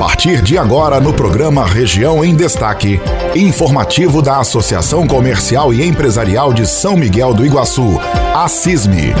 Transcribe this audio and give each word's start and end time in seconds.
partir 0.00 0.40
de 0.40 0.56
agora 0.56 0.98
no 0.98 1.12
programa 1.12 1.66
Região 1.66 2.24
em 2.24 2.34
Destaque, 2.34 2.98
informativo 3.36 4.22
da 4.22 4.38
Associação 4.38 5.06
Comercial 5.06 5.74
e 5.74 5.86
Empresarial 5.86 6.54
de 6.54 6.66
São 6.66 6.96
Miguel 6.96 7.34
do 7.34 7.44
Iguaçu, 7.44 8.00
a 8.34 8.48
CISME. 8.48 9.12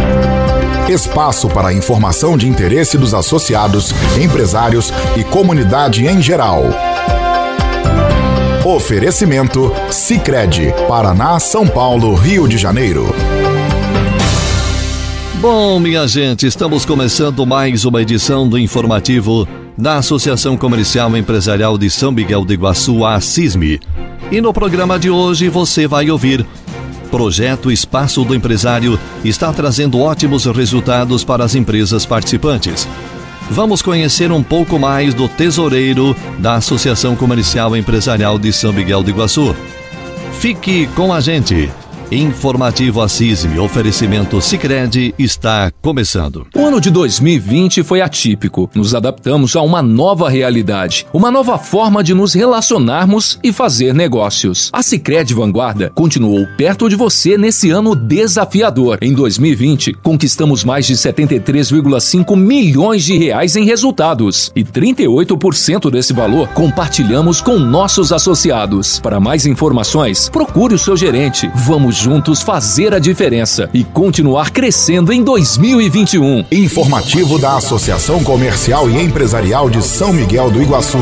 Espaço 0.88 1.50
para 1.50 1.74
informação 1.74 2.34
de 2.34 2.48
interesse 2.48 2.96
dos 2.96 3.12
associados, 3.12 3.92
empresários 4.18 4.90
e 5.18 5.22
comunidade 5.22 6.06
em 6.06 6.22
geral. 6.22 6.62
Oferecimento 8.64 9.70
Sicredi, 9.90 10.72
Paraná, 10.88 11.38
São 11.38 11.68
Paulo, 11.68 12.14
Rio 12.14 12.48
de 12.48 12.56
Janeiro. 12.56 13.14
Bom, 15.42 15.78
minha 15.78 16.08
gente, 16.08 16.46
estamos 16.46 16.86
começando 16.86 17.44
mais 17.44 17.84
uma 17.84 18.00
edição 18.00 18.48
do 18.48 18.58
informativo 18.58 19.46
da 19.80 19.96
Associação 19.96 20.56
Comercial 20.56 21.16
Empresarial 21.16 21.78
de 21.78 21.88
São 21.90 22.12
Miguel 22.12 22.44
do 22.44 22.52
Iguaçu, 22.52 23.04
a 23.04 23.20
CISME. 23.20 23.80
E 24.30 24.40
no 24.40 24.52
programa 24.52 24.98
de 24.98 25.10
hoje 25.10 25.48
você 25.48 25.88
vai 25.88 26.10
ouvir. 26.10 26.46
Projeto 27.10 27.72
Espaço 27.72 28.22
do 28.24 28.34
Empresário 28.34 28.98
está 29.24 29.52
trazendo 29.52 29.98
ótimos 29.98 30.44
resultados 30.44 31.24
para 31.24 31.44
as 31.44 31.54
empresas 31.54 32.06
participantes. 32.06 32.86
Vamos 33.50 33.82
conhecer 33.82 34.30
um 34.30 34.42
pouco 34.42 34.78
mais 34.78 35.12
do 35.14 35.26
tesoureiro 35.26 36.14
da 36.38 36.54
Associação 36.54 37.16
Comercial 37.16 37.76
Empresarial 37.76 38.38
de 38.38 38.52
São 38.52 38.72
Miguel 38.72 39.02
do 39.02 39.10
Iguaçu. 39.10 39.56
Fique 40.38 40.86
com 40.94 41.12
a 41.12 41.20
gente. 41.20 41.68
Informativo 42.12 43.00
Assisme, 43.00 43.60
oferecimento 43.60 44.40
Sicredi 44.40 45.14
está 45.16 45.70
começando. 45.80 46.44
O 46.56 46.66
ano 46.66 46.80
de 46.80 46.90
2020 46.90 47.84
foi 47.84 48.00
atípico. 48.00 48.68
Nos 48.74 48.96
adaptamos 48.96 49.54
a 49.54 49.62
uma 49.62 49.80
nova 49.80 50.28
realidade, 50.28 51.06
uma 51.12 51.30
nova 51.30 51.56
forma 51.56 52.02
de 52.02 52.12
nos 52.12 52.34
relacionarmos 52.34 53.38
e 53.44 53.52
fazer 53.52 53.94
negócios. 53.94 54.70
A 54.72 54.82
Sicredi 54.82 55.34
Vanguarda 55.34 55.92
continuou 55.94 56.48
perto 56.56 56.88
de 56.88 56.96
você 56.96 57.38
nesse 57.38 57.70
ano 57.70 57.94
desafiador. 57.94 58.98
Em 59.00 59.14
2020, 59.14 59.92
conquistamos 60.02 60.64
mais 60.64 60.86
de 60.86 60.94
73,5 60.94 62.34
milhões 62.36 63.04
de 63.04 63.16
reais 63.16 63.54
em 63.54 63.64
resultados 63.64 64.50
e 64.56 64.64
38% 64.64 65.88
desse 65.88 66.12
valor 66.12 66.48
compartilhamos 66.48 67.40
com 67.40 67.56
nossos 67.56 68.12
associados. 68.12 68.98
Para 68.98 69.20
mais 69.20 69.46
informações, 69.46 70.28
procure 70.28 70.74
o 70.74 70.78
seu 70.78 70.96
gerente. 70.96 71.48
Vamos 71.54 71.99
juntos 72.00 72.42
fazer 72.42 72.94
a 72.94 72.98
diferença 72.98 73.68
e 73.74 73.84
continuar 73.84 74.50
crescendo 74.50 75.12
em 75.12 75.22
2021. 75.22 76.46
Informativo 76.50 77.38
da 77.38 77.56
Associação 77.56 78.24
Comercial 78.24 78.88
e 78.88 79.00
Empresarial 79.00 79.68
de 79.68 79.82
São 79.82 80.12
Miguel 80.12 80.50
do 80.50 80.62
Iguaçu. 80.62 80.98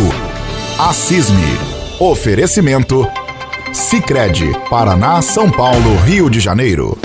A 0.78 0.92
CISME. 0.92 1.58
Oferecimento. 2.00 3.06
Sicredi, 3.72 4.50
Paraná, 4.68 5.22
São 5.22 5.50
Paulo, 5.50 5.96
Rio 6.04 6.28
de 6.28 6.40
Janeiro. 6.40 6.98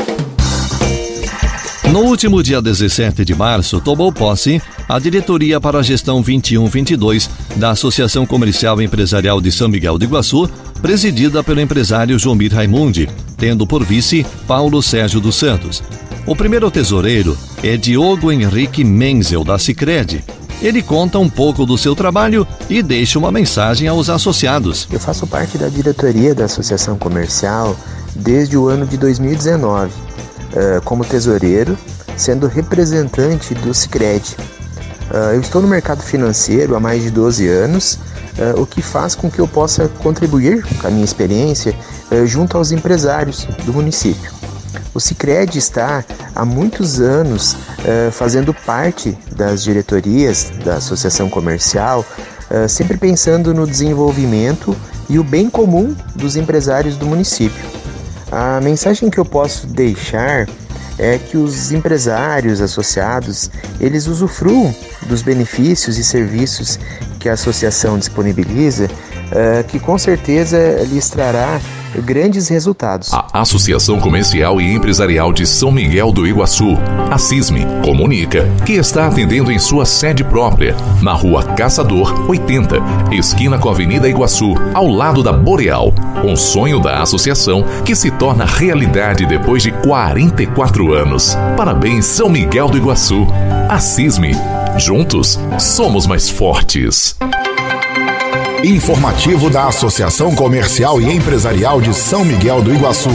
No 1.93 1.99
último 1.99 2.41
dia 2.41 2.59
17 2.59 3.23
de 3.23 3.35
março, 3.35 3.79
tomou 3.79 4.11
posse 4.11 4.59
a 4.89 4.97
diretoria 4.97 5.61
para 5.61 5.77
a 5.77 5.83
gestão 5.83 6.23
21-22 6.23 7.29
da 7.55 7.69
Associação 7.69 8.25
Comercial 8.25 8.81
Empresarial 8.81 9.39
de 9.39 9.51
São 9.51 9.67
Miguel 9.67 9.99
do 9.99 10.03
Iguaçu, 10.03 10.49
presidida 10.81 11.43
pelo 11.43 11.61
empresário 11.61 12.17
Jomir 12.17 12.51
Raimundi, 12.51 13.07
tendo 13.37 13.67
por 13.67 13.83
vice 13.83 14.25
Paulo 14.47 14.81
Sérgio 14.81 15.21
dos 15.21 15.35
Santos. 15.35 15.83
O 16.25 16.35
primeiro 16.35 16.71
tesoureiro 16.71 17.37
é 17.61 17.77
Diogo 17.77 18.31
Henrique 18.31 18.83
Menzel, 18.83 19.43
da 19.43 19.59
Cicred. 19.59 20.23
Ele 20.63 20.81
conta 20.81 21.19
um 21.19 21.29
pouco 21.29 21.63
do 21.63 21.77
seu 21.77 21.95
trabalho 21.95 22.47
e 22.67 22.81
deixa 22.81 23.19
uma 23.19 23.31
mensagem 23.31 23.87
aos 23.87 24.09
associados. 24.09 24.87
Eu 24.91 24.99
faço 24.99 25.27
parte 25.27 25.59
da 25.59 25.69
diretoria 25.69 26.33
da 26.33 26.45
Associação 26.45 26.97
Comercial 26.97 27.77
desde 28.15 28.57
o 28.57 28.67
ano 28.67 28.87
de 28.87 28.97
2019, 28.97 29.91
eh, 30.55 30.81
como 30.83 31.03
tesoureiro, 31.03 31.77
sendo 32.17 32.47
representante 32.47 33.53
do 33.53 33.73
Cicred. 33.73 34.35
Eh, 35.11 35.35
eu 35.35 35.41
estou 35.41 35.61
no 35.61 35.67
mercado 35.67 36.01
financeiro 36.01 36.75
há 36.75 36.79
mais 36.79 37.03
de 37.03 37.11
12 37.11 37.47
anos, 37.47 37.99
eh, 38.37 38.53
o 38.57 38.65
que 38.65 38.81
faz 38.81 39.15
com 39.15 39.29
que 39.29 39.39
eu 39.39 39.47
possa 39.47 39.87
contribuir 39.87 40.65
com 40.79 40.87
a 40.87 40.91
minha 40.91 41.05
experiência 41.05 41.75
eh, 42.11 42.25
junto 42.25 42.57
aos 42.57 42.71
empresários 42.71 43.45
do 43.65 43.73
município. 43.73 44.31
O 44.93 44.99
Cicred 44.99 45.57
está 45.57 46.05
há 46.35 46.45
muitos 46.45 46.99
anos 46.99 47.53
uh, 47.53 48.11
fazendo 48.11 48.53
parte 48.53 49.17
das 49.35 49.63
diretorias 49.63 50.51
da 50.63 50.75
associação 50.75 51.29
comercial, 51.29 52.05
uh, 52.51 52.69
sempre 52.69 52.97
pensando 52.97 53.55
no 53.55 53.65
desenvolvimento 53.65 54.75
e 55.09 55.17
o 55.17 55.23
bem 55.23 55.49
comum 55.49 55.95
dos 56.15 56.35
empresários 56.35 56.95
do 56.95 57.07
município. 57.07 57.82
A 58.35 58.59
mensagem 58.61 59.11
que 59.11 59.19
eu 59.19 59.25
posso 59.25 59.67
deixar 59.67 60.49
é 60.97 61.19
que 61.19 61.37
os 61.37 61.71
empresários 61.71 62.61
associados 62.61 63.51
eles 63.79 64.07
usufruam 64.07 64.73
dos 65.03 65.21
benefícios 65.21 65.99
e 65.99 66.03
serviços 66.03 66.79
que 67.19 67.29
a 67.29 67.33
associação 67.33 67.99
disponibiliza, 67.99 68.85
uh, 68.85 69.63
que 69.67 69.79
com 69.79 69.99
certeza 69.99 70.57
lhes 70.89 71.11
trará 71.11 71.61
grandes 72.01 72.47
resultados. 72.47 73.13
A 73.13 73.41
Associação 73.41 73.99
Comercial 73.99 74.59
e 74.59 74.73
Empresarial 74.73 75.31
de 75.31 75.45
São 75.45 75.71
Miguel 75.71 76.11
do 76.11 76.27
Iguaçu, 76.27 76.77
a 77.11 77.17
CISME, 77.17 77.65
comunica 77.83 78.49
que 78.65 78.73
está 78.73 79.07
atendendo 79.07 79.51
em 79.51 79.59
sua 79.59 79.85
sede 79.85 80.23
própria, 80.23 80.75
na 81.01 81.13
rua 81.13 81.43
Caçador 81.43 82.29
80, 82.29 82.77
esquina 83.11 83.57
com 83.57 83.69
a 83.69 83.71
Avenida 83.71 84.09
Iguaçu, 84.09 84.55
ao 84.73 84.87
lado 84.87 85.21
da 85.21 85.31
Boreal. 85.31 85.93
Um 86.23 86.35
sonho 86.35 86.79
da 86.79 87.01
associação 87.01 87.63
que 87.85 87.95
se 87.95 88.09
torna 88.11 88.45
realidade 88.45 89.25
depois 89.25 89.61
de 89.63 89.71
44 89.71 90.93
anos. 90.93 91.37
Parabéns, 91.57 92.05
São 92.05 92.29
Miguel 92.29 92.69
do 92.69 92.77
Iguaçu. 92.77 93.27
A 93.69 93.79
CISME. 93.79 94.35
Juntos, 94.77 95.39
somos 95.59 96.07
mais 96.07 96.29
fortes. 96.29 97.15
Informativo 98.63 99.49
da 99.49 99.67
Associação 99.67 100.33
Comercial 100.33 101.01
e 101.01 101.13
Empresarial 101.13 101.81
de 101.81 101.93
São 101.93 102.23
Miguel 102.23 102.61
do 102.61 102.73
Iguaçu. 102.73 103.09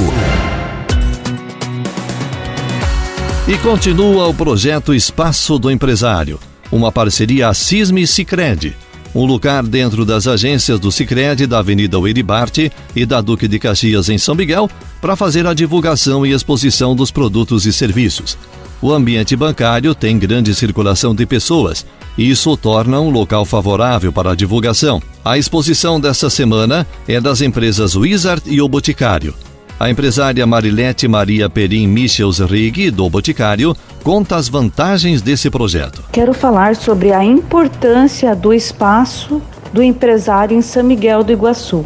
E 3.48 3.56
continua 3.56 4.26
o 4.26 4.34
projeto 4.34 4.92
Espaço 4.92 5.58
do 5.58 5.70
Empresário, 5.70 6.38
uma 6.70 6.92
parceria 6.92 7.54
Cisme 7.54 8.06
Sicredi, 8.06 8.76
um 9.14 9.24
lugar 9.24 9.62
dentro 9.62 10.04
das 10.04 10.26
agências 10.26 10.78
do 10.78 10.92
Sicredi 10.92 11.46
da 11.46 11.60
Avenida 11.60 11.98
Uiribarte 11.98 12.70
e 12.94 13.06
da 13.06 13.22
Duque 13.22 13.48
de 13.48 13.58
Caxias 13.58 14.10
em 14.10 14.18
São 14.18 14.34
Miguel 14.34 14.68
para 15.00 15.16
fazer 15.16 15.46
a 15.46 15.54
divulgação 15.54 16.26
e 16.26 16.32
exposição 16.32 16.94
dos 16.94 17.10
produtos 17.10 17.64
e 17.64 17.72
serviços. 17.72 18.36
O 18.80 18.92
ambiente 18.92 19.34
bancário 19.34 19.92
tem 19.92 20.16
grande 20.16 20.54
circulação 20.54 21.12
de 21.12 21.26
pessoas 21.26 21.84
e 22.16 22.30
isso 22.30 22.56
torna 22.56 23.00
um 23.00 23.10
local 23.10 23.44
favorável 23.44 24.12
para 24.12 24.30
a 24.30 24.34
divulgação. 24.36 25.02
A 25.24 25.36
exposição 25.36 26.00
desta 26.00 26.30
semana 26.30 26.86
é 27.06 27.20
das 27.20 27.40
empresas 27.40 27.96
Wizard 27.96 28.42
e 28.46 28.62
O 28.62 28.68
Boticário. 28.68 29.34
A 29.80 29.90
empresária 29.90 30.46
Marilete 30.46 31.08
Maria 31.08 31.50
Perim 31.50 31.88
Michels 31.88 32.38
Rig, 32.38 32.90
do 32.92 33.10
Boticário, 33.10 33.76
conta 34.04 34.36
as 34.36 34.48
vantagens 34.48 35.22
desse 35.22 35.50
projeto. 35.50 36.04
Quero 36.12 36.32
falar 36.32 36.76
sobre 36.76 37.12
a 37.12 37.24
importância 37.24 38.34
do 38.34 38.54
espaço 38.54 39.42
do 39.72 39.82
empresário 39.82 40.56
em 40.56 40.62
São 40.62 40.84
Miguel 40.84 41.24
do 41.24 41.32
Iguaçu. 41.32 41.84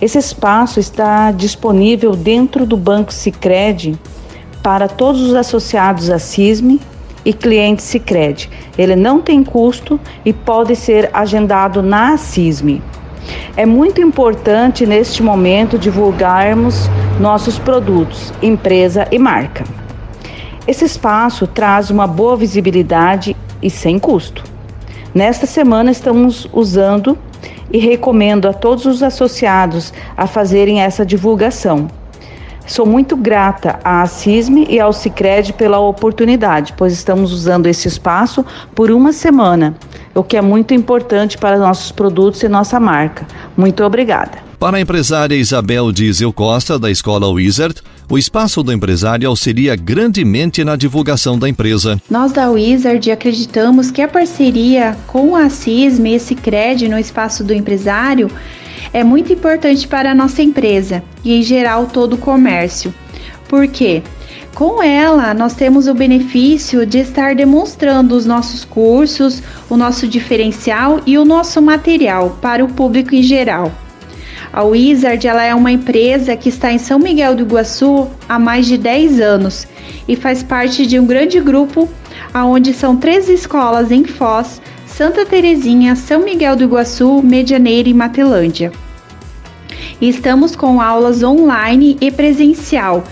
Esse 0.00 0.18
espaço 0.18 0.80
está 0.80 1.30
disponível 1.30 2.16
dentro 2.16 2.66
do 2.66 2.76
Banco 2.76 3.12
Sicredi 3.12 3.98
para 4.64 4.88
todos 4.88 5.20
os 5.20 5.34
associados 5.34 6.08
à 6.08 6.18
CISME 6.18 6.80
e 7.22 7.34
clientes 7.34 7.84
Sicredi. 7.84 8.48
Ele 8.78 8.96
não 8.96 9.20
tem 9.20 9.44
custo 9.44 10.00
e 10.24 10.32
pode 10.32 10.74
ser 10.74 11.10
agendado 11.12 11.82
na 11.82 12.16
CISME. 12.16 12.82
É 13.58 13.66
muito 13.66 14.00
importante 14.00 14.86
neste 14.86 15.22
momento 15.22 15.78
divulgarmos 15.78 16.88
nossos 17.20 17.58
produtos, 17.58 18.32
empresa 18.42 19.06
e 19.12 19.18
marca. 19.18 19.64
Esse 20.66 20.86
espaço 20.86 21.46
traz 21.46 21.90
uma 21.90 22.06
boa 22.06 22.34
visibilidade 22.34 23.36
e 23.62 23.68
sem 23.68 23.98
custo. 23.98 24.44
Nesta 25.14 25.46
semana 25.46 25.90
estamos 25.90 26.48
usando 26.54 27.18
e 27.70 27.78
recomendo 27.78 28.48
a 28.48 28.52
todos 28.54 28.86
os 28.86 29.02
associados 29.02 29.92
a 30.16 30.26
fazerem 30.26 30.80
essa 30.80 31.04
divulgação. 31.04 31.86
Sou 32.66 32.86
muito 32.86 33.14
grata 33.16 33.78
à 33.84 34.06
CISME 34.06 34.66
e 34.70 34.80
ao 34.80 34.92
Cicred 34.92 35.52
pela 35.52 35.78
oportunidade, 35.78 36.74
pois 36.76 36.94
estamos 36.94 37.32
usando 37.32 37.66
esse 37.66 37.86
espaço 37.88 38.44
por 38.74 38.90
uma 38.90 39.12
semana, 39.12 39.74
o 40.14 40.22
que 40.22 40.36
é 40.36 40.40
muito 40.40 40.72
importante 40.72 41.36
para 41.36 41.58
nossos 41.58 41.92
produtos 41.92 42.42
e 42.42 42.48
nossa 42.48 42.80
marca. 42.80 43.26
Muito 43.56 43.84
obrigada. 43.84 44.38
Para 44.58 44.78
a 44.78 44.80
empresária 44.80 45.34
Isabel 45.34 45.92
Diesel 45.92 46.32
Costa, 46.32 46.78
da 46.78 46.90
Escola 46.90 47.28
Wizard, 47.28 47.82
o 48.08 48.16
espaço 48.16 48.62
do 48.62 48.72
empresário 48.72 49.28
auxilia 49.28 49.76
grandemente 49.76 50.64
na 50.64 50.74
divulgação 50.74 51.38
da 51.38 51.48
empresa. 51.48 52.00
Nós 52.08 52.32
da 52.32 52.50
Wizard 52.50 53.10
acreditamos 53.10 53.90
que 53.90 54.00
a 54.00 54.08
parceria 54.08 54.96
com 55.06 55.36
a 55.36 55.50
CISM 55.50 56.14
e 56.14 56.18
Cicred 56.18 56.88
no 56.88 56.98
espaço 56.98 57.44
do 57.44 57.52
empresário 57.52 58.30
é 58.94 59.02
muito 59.02 59.32
importante 59.32 59.88
para 59.88 60.12
a 60.12 60.14
nossa 60.14 60.40
empresa 60.40 61.02
e, 61.24 61.34
em 61.34 61.42
geral, 61.42 61.88
todo 61.88 62.12
o 62.12 62.18
comércio. 62.18 62.94
Por 63.48 63.66
quê? 63.66 64.04
Com 64.54 64.80
ela, 64.80 65.34
nós 65.34 65.54
temos 65.54 65.88
o 65.88 65.94
benefício 65.94 66.86
de 66.86 66.98
estar 66.98 67.34
demonstrando 67.34 68.14
os 68.14 68.24
nossos 68.24 68.64
cursos, 68.64 69.42
o 69.68 69.76
nosso 69.76 70.06
diferencial 70.06 71.00
e 71.04 71.18
o 71.18 71.24
nosso 71.24 71.60
material 71.60 72.38
para 72.40 72.64
o 72.64 72.68
público 72.68 73.16
em 73.16 73.22
geral. 73.22 73.72
A 74.52 74.62
Wizard 74.62 75.26
ela 75.26 75.42
é 75.42 75.52
uma 75.52 75.72
empresa 75.72 76.36
que 76.36 76.48
está 76.48 76.72
em 76.72 76.78
São 76.78 77.00
Miguel 77.00 77.34
do 77.34 77.42
Iguaçu 77.42 78.08
há 78.28 78.38
mais 78.38 78.64
de 78.64 78.78
10 78.78 79.20
anos 79.20 79.66
e 80.06 80.14
faz 80.14 80.44
parte 80.44 80.86
de 80.86 81.00
um 81.00 81.04
grande 81.04 81.40
grupo 81.40 81.88
onde 82.32 82.72
são 82.72 82.96
três 82.96 83.28
escolas 83.28 83.90
em 83.90 84.04
Foz, 84.04 84.62
Santa 84.86 85.26
Terezinha, 85.26 85.96
São 85.96 86.24
Miguel 86.24 86.54
do 86.54 86.62
Iguaçu, 86.62 87.20
Medianeira 87.20 87.88
e 87.88 87.94
Matelândia. 87.94 88.83
Estamos 90.08 90.54
com 90.54 90.82
aulas 90.82 91.22
online 91.22 91.96
e 91.98 92.10
presencial 92.10 93.04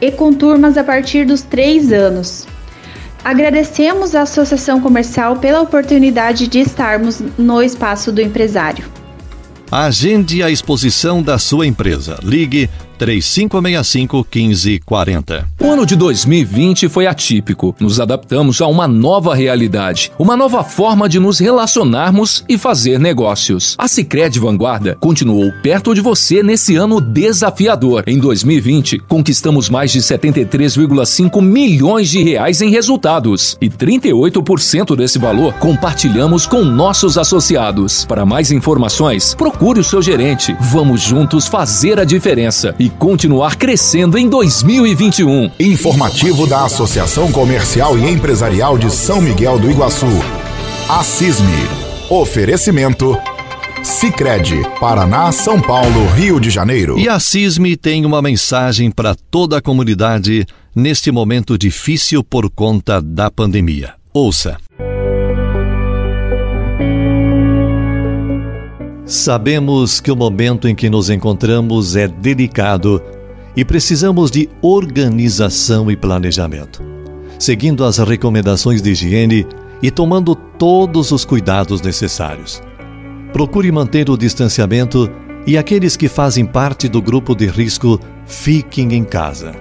e 0.00 0.10
com 0.10 0.32
turmas 0.32 0.76
a 0.76 0.82
partir 0.82 1.24
dos 1.24 1.42
3 1.42 1.92
anos. 1.92 2.48
Agradecemos 3.22 4.16
à 4.16 4.22
Associação 4.22 4.80
Comercial 4.80 5.36
pela 5.36 5.60
oportunidade 5.60 6.48
de 6.48 6.58
estarmos 6.58 7.22
no 7.38 7.62
espaço 7.62 8.10
do 8.10 8.20
empresário. 8.20 8.86
Agende 9.70 10.42
a 10.42 10.50
exposição 10.50 11.22
da 11.22 11.38
sua 11.38 11.64
empresa. 11.64 12.18
Ligue 12.24 12.68
3565 13.00 14.26
1540. 14.30 15.48
O 15.58 15.70
ano 15.70 15.86
de 15.86 15.96
2020 15.96 16.86
foi 16.90 17.06
atípico. 17.06 17.74
Nos 17.80 17.98
adaptamos 17.98 18.60
a 18.60 18.66
uma 18.66 18.86
nova 18.86 19.34
realidade, 19.34 20.12
uma 20.18 20.36
nova 20.36 20.62
forma 20.62 21.08
de 21.08 21.18
nos 21.18 21.38
relacionarmos 21.38 22.44
e 22.46 22.58
fazer 22.58 22.98
negócios. 23.00 23.74
A 23.78 23.88
Sicredi 23.88 24.38
Vanguarda 24.38 24.98
continuou 25.00 25.50
perto 25.62 25.94
de 25.94 26.02
você 26.02 26.42
nesse 26.42 26.76
ano 26.76 27.00
desafiador. 27.00 28.04
Em 28.06 28.18
2020, 28.18 28.98
conquistamos 28.98 29.70
mais 29.70 29.90
de 29.90 30.00
73,5 30.00 31.40
milhões 31.40 32.10
de 32.10 32.22
reais 32.22 32.60
em 32.60 32.68
resultados 32.70 33.56
e 33.62 33.70
38% 33.70 34.94
desse 34.94 35.18
valor 35.18 35.54
compartilhamos 35.54 36.46
com 36.46 36.62
nossos 36.62 37.16
associados. 37.16 38.04
Para 38.04 38.26
mais 38.26 38.50
informações, 38.50 39.34
procure 39.34 39.80
o 39.80 39.84
seu 39.84 40.02
gerente. 40.02 40.54
Vamos 40.60 41.00
juntos 41.00 41.46
fazer 41.48 41.98
a 41.98 42.04
diferença 42.04 42.74
e 42.78 42.89
continuar 42.90 43.56
crescendo 43.56 44.18
em 44.18 44.28
2021. 44.28 45.50
Informativo 45.58 46.46
da 46.46 46.64
Associação 46.64 47.30
Comercial 47.32 47.98
e 47.98 48.10
Empresarial 48.10 48.76
de 48.76 48.90
São 48.90 49.20
Miguel 49.20 49.58
do 49.58 49.70
Iguaçu. 49.70 50.06
A 50.88 51.02
CISME. 51.02 51.68
Oferecimento. 52.08 53.16
Sicredi, 53.82 54.60
Paraná, 54.78 55.32
São 55.32 55.60
Paulo, 55.60 56.06
Rio 56.14 56.38
de 56.38 56.50
Janeiro. 56.50 56.98
E 56.98 57.08
a 57.08 57.18
CISME 57.18 57.76
tem 57.76 58.04
uma 58.04 58.20
mensagem 58.20 58.90
para 58.90 59.14
toda 59.30 59.58
a 59.58 59.62
comunidade 59.62 60.44
neste 60.74 61.10
momento 61.10 61.56
difícil 61.56 62.22
por 62.22 62.50
conta 62.50 63.00
da 63.00 63.30
pandemia. 63.30 63.94
Ouça. 64.12 64.58
Sabemos 69.10 69.98
que 69.98 70.12
o 70.12 70.14
momento 70.14 70.68
em 70.68 70.74
que 70.74 70.88
nos 70.88 71.10
encontramos 71.10 71.96
é 71.96 72.06
delicado 72.06 73.02
e 73.56 73.64
precisamos 73.64 74.30
de 74.30 74.48
organização 74.62 75.90
e 75.90 75.96
planejamento, 75.96 76.80
seguindo 77.36 77.84
as 77.84 77.98
recomendações 77.98 78.80
de 78.80 78.92
higiene 78.92 79.44
e 79.82 79.90
tomando 79.90 80.36
todos 80.36 81.10
os 81.10 81.24
cuidados 81.24 81.80
necessários. 81.80 82.62
Procure 83.32 83.72
manter 83.72 84.08
o 84.08 84.16
distanciamento 84.16 85.10
e 85.44 85.58
aqueles 85.58 85.96
que 85.96 86.06
fazem 86.08 86.46
parte 86.46 86.88
do 86.88 87.02
grupo 87.02 87.34
de 87.34 87.48
risco 87.48 87.98
fiquem 88.26 88.94
em 88.94 89.02
casa. 89.02 89.56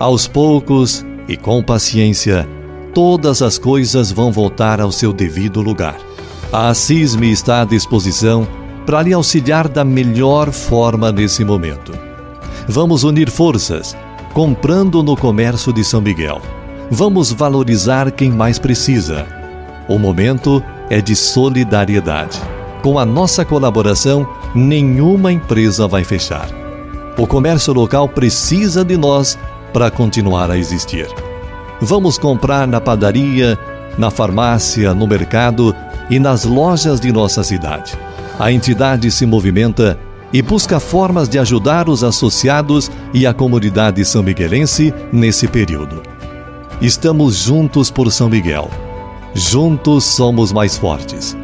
Aos 0.00 0.26
poucos 0.26 1.06
e 1.28 1.36
com 1.36 1.62
paciência, 1.62 2.44
todas 2.92 3.40
as 3.40 3.56
coisas 3.56 4.10
vão 4.10 4.32
voltar 4.32 4.80
ao 4.80 4.90
seu 4.90 5.12
devido 5.12 5.62
lugar. 5.62 5.96
A 6.52 6.74
CISME 6.74 7.30
está 7.30 7.62
à 7.62 7.64
disposição 7.64 8.48
para 8.86 9.02
lhe 9.02 9.12
auxiliar 9.12 9.68
da 9.68 9.84
melhor 9.84 10.50
forma 10.50 11.10
nesse 11.10 11.44
momento. 11.44 11.92
Vamos 12.68 13.04
unir 13.04 13.30
forças, 13.30 13.96
comprando 14.32 15.02
no 15.02 15.16
comércio 15.16 15.72
de 15.72 15.84
São 15.84 16.00
Miguel. 16.00 16.40
Vamos 16.90 17.32
valorizar 17.32 18.10
quem 18.10 18.30
mais 18.30 18.58
precisa. 18.58 19.26
O 19.88 19.98
momento 19.98 20.62
é 20.90 21.00
de 21.00 21.16
solidariedade. 21.16 22.40
Com 22.82 22.98
a 22.98 23.04
nossa 23.04 23.44
colaboração, 23.44 24.28
nenhuma 24.54 25.32
empresa 25.32 25.88
vai 25.88 26.04
fechar. 26.04 26.48
O 27.16 27.26
comércio 27.26 27.72
local 27.72 28.08
precisa 28.08 28.84
de 28.84 28.96
nós 28.96 29.38
para 29.72 29.90
continuar 29.90 30.50
a 30.50 30.58
existir. 30.58 31.06
Vamos 31.80 32.18
comprar 32.18 32.66
na 32.66 32.80
padaria, 32.80 33.58
na 33.96 34.10
farmácia, 34.10 34.94
no 34.94 35.06
mercado 35.06 35.74
e 36.10 36.18
nas 36.18 36.44
lojas 36.44 37.00
de 37.00 37.12
nossa 37.12 37.42
cidade 37.42 37.96
a 38.38 38.50
entidade 38.50 39.10
se 39.10 39.24
movimenta 39.24 39.98
e 40.32 40.42
busca 40.42 40.80
formas 40.80 41.28
de 41.28 41.38
ajudar 41.38 41.88
os 41.88 42.02
associados 42.02 42.90
e 43.12 43.26
a 43.26 43.32
comunidade 43.32 44.04
são 44.04 44.22
miguelense 44.22 44.92
nesse 45.12 45.46
período. 45.46 46.02
Estamos 46.80 47.36
juntos 47.36 47.90
por 47.90 48.10
São 48.10 48.28
Miguel. 48.28 48.68
Juntos 49.32 50.04
somos 50.04 50.52
mais 50.52 50.76
fortes. 50.76 51.36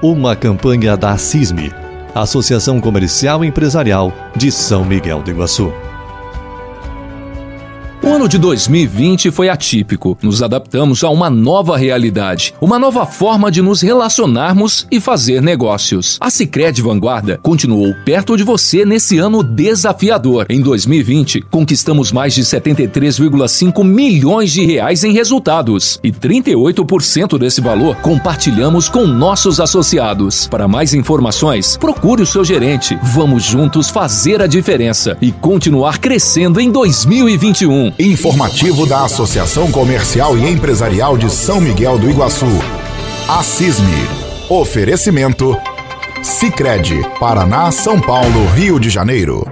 Uma 0.00 0.36
campanha 0.36 0.96
da 0.96 1.16
CISME, 1.16 1.72
Associação 2.14 2.80
Comercial 2.80 3.44
e 3.44 3.48
Empresarial 3.48 4.12
de 4.36 4.52
São 4.52 4.84
Miguel 4.84 5.22
do 5.22 5.30
Iguaçu. 5.30 5.72
Ano 8.26 8.32
de 8.32 8.38
2020 8.38 9.30
foi 9.30 9.48
atípico. 9.48 10.18
Nos 10.20 10.42
adaptamos 10.42 11.04
a 11.04 11.10
uma 11.10 11.30
nova 11.30 11.76
realidade, 11.76 12.52
uma 12.60 12.76
nova 12.76 13.06
forma 13.06 13.52
de 13.52 13.62
nos 13.62 13.80
relacionarmos 13.80 14.84
e 14.90 14.98
fazer 14.98 15.40
negócios. 15.40 16.18
A 16.20 16.28
Sicredi 16.28 16.82
Vanguarda 16.82 17.38
continuou 17.40 17.94
perto 18.04 18.36
de 18.36 18.42
você 18.42 18.84
nesse 18.84 19.16
ano 19.18 19.44
desafiador. 19.44 20.44
Em 20.50 20.60
2020, 20.60 21.42
conquistamos 21.42 22.10
mais 22.10 22.34
de 22.34 22.42
73,5 22.42 23.84
milhões 23.84 24.50
de 24.50 24.64
reais 24.64 25.04
em 25.04 25.12
resultados 25.12 26.00
e 26.02 26.10
38% 26.10 27.38
desse 27.38 27.60
valor 27.60 27.94
compartilhamos 27.98 28.88
com 28.88 29.06
nossos 29.06 29.60
associados. 29.60 30.48
Para 30.48 30.66
mais 30.66 30.92
informações, 30.94 31.76
procure 31.76 32.22
o 32.22 32.26
seu 32.26 32.44
gerente. 32.44 32.98
Vamos 33.04 33.44
juntos 33.44 33.88
fazer 33.88 34.42
a 34.42 34.48
diferença 34.48 35.16
e 35.22 35.30
continuar 35.30 35.98
crescendo 35.98 36.60
em 36.60 36.72
2021. 36.72 37.92
Informativo 38.16 38.86
da 38.86 39.04
Associação 39.04 39.70
Comercial 39.70 40.38
e 40.38 40.50
Empresarial 40.50 41.18
de 41.18 41.30
São 41.30 41.60
Miguel 41.60 41.98
do 41.98 42.08
Iguaçu. 42.08 42.46
A 43.28 43.42
CISME. 43.42 43.92
Oferecimento. 44.48 45.54
Sicredi, 46.22 46.98
Paraná, 47.20 47.70
São 47.70 48.00
Paulo, 48.00 48.46
Rio 48.54 48.80
de 48.80 48.88
Janeiro. 48.88 49.46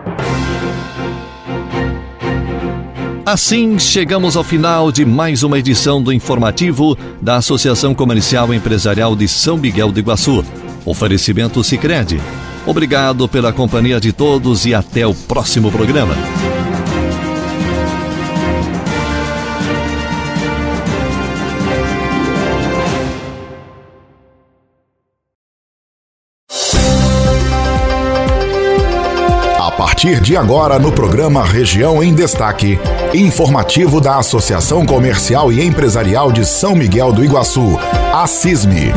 Assim, 3.27 3.79
chegamos 3.79 4.35
ao 4.35 4.43
final 4.43 4.91
de 4.91 5.05
mais 5.05 5.43
uma 5.43 5.59
edição 5.59 6.03
do 6.03 6.11
informativo 6.11 6.97
da 7.21 7.37
Associação 7.37 7.95
Comercial 7.95 8.55
e 8.55 8.57
Empresarial 8.57 9.15
de 9.15 9.29
São 9.29 9.59
Miguel 9.59 9.93
do 9.93 10.01
Iguaçu. 10.01 10.43
Oferecimento 10.87 11.63
Sicredi. 11.63 12.19
Obrigado 12.67 13.29
pela 13.29 13.53
companhia 13.53 14.01
de 14.01 14.11
todos 14.11 14.65
e 14.65 14.73
até 14.75 15.07
o 15.07 15.13
próximo 15.13 15.71
programa. 15.71 16.15
Partir 30.05 30.21
de 30.21 30.37
agora 30.37 30.79
no 30.79 30.93
programa 30.93 31.43
Região 31.43 32.05
em 32.05 32.13
Destaque, 32.13 32.79
informativo 33.15 34.03
da 34.03 34.19
Associação 34.19 34.85
Comercial 34.85 35.51
e 35.51 35.65
Empresarial 35.65 36.31
de 36.31 36.45
São 36.45 36.77
Miguel 36.77 37.11
do 37.11 37.25
Iguaçu, 37.25 37.79
a 38.13 38.27
CISME. 38.27 38.93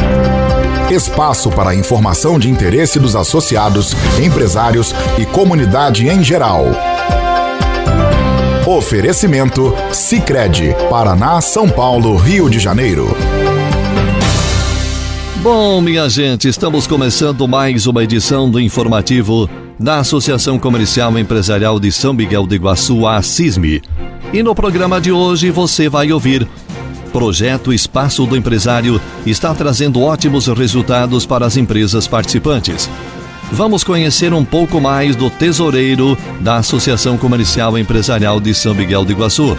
Espaço 0.91 1.49
para 1.49 1.73
informação 1.73 2.37
de 2.37 2.49
interesse 2.49 2.99
dos 2.99 3.15
associados, 3.15 3.93
empresários 4.21 4.93
e 5.17 5.25
comunidade 5.25 6.09
em 6.09 6.21
geral. 6.21 6.65
Oferecimento 8.65 9.73
Sicredi, 9.93 10.75
Paraná, 10.89 11.39
São 11.39 11.69
Paulo, 11.69 12.17
Rio 12.17 12.49
de 12.49 12.59
Janeiro. 12.59 13.15
Bom, 15.37 15.79
minha 15.79 16.09
gente, 16.09 16.49
estamos 16.49 16.85
começando 16.85 17.47
mais 17.47 17.87
uma 17.87 18.03
edição 18.03 18.51
do 18.51 18.59
informativo 18.59 19.49
da 19.79 19.99
Associação 19.99 20.57
Comercial 20.57 21.17
Empresarial 21.17 21.79
de 21.79 21.91
São 21.91 22.13
Miguel 22.13 22.45
do 22.45 22.55
Iguaçu, 22.55 23.05
a 23.07 23.21
CISME. 23.21 23.81
E 24.33 24.41
no 24.41 24.55
programa 24.55 24.99
de 24.99 25.11
hoje 25.11 25.51
você 25.51 25.87
vai 25.87 26.11
ouvir. 26.11 26.47
Projeto 27.11 27.73
Espaço 27.73 28.25
do 28.25 28.35
Empresário 28.35 29.01
está 29.25 29.53
trazendo 29.53 30.01
ótimos 30.01 30.47
resultados 30.47 31.25
para 31.25 31.45
as 31.45 31.57
empresas 31.57 32.07
participantes. 32.07 32.89
Vamos 33.51 33.83
conhecer 33.83 34.33
um 34.33 34.43
pouco 34.43 34.81
mais 34.81 35.15
do 35.15 35.29
tesoureiro 35.29 36.17
da 36.41 36.57
Associação 36.57 37.17
Comercial 37.17 37.77
Empresarial 37.77 38.39
de 38.39 38.53
São 38.53 38.75
Miguel 38.75 39.05
do 39.05 39.11
Iguaçu. 39.13 39.57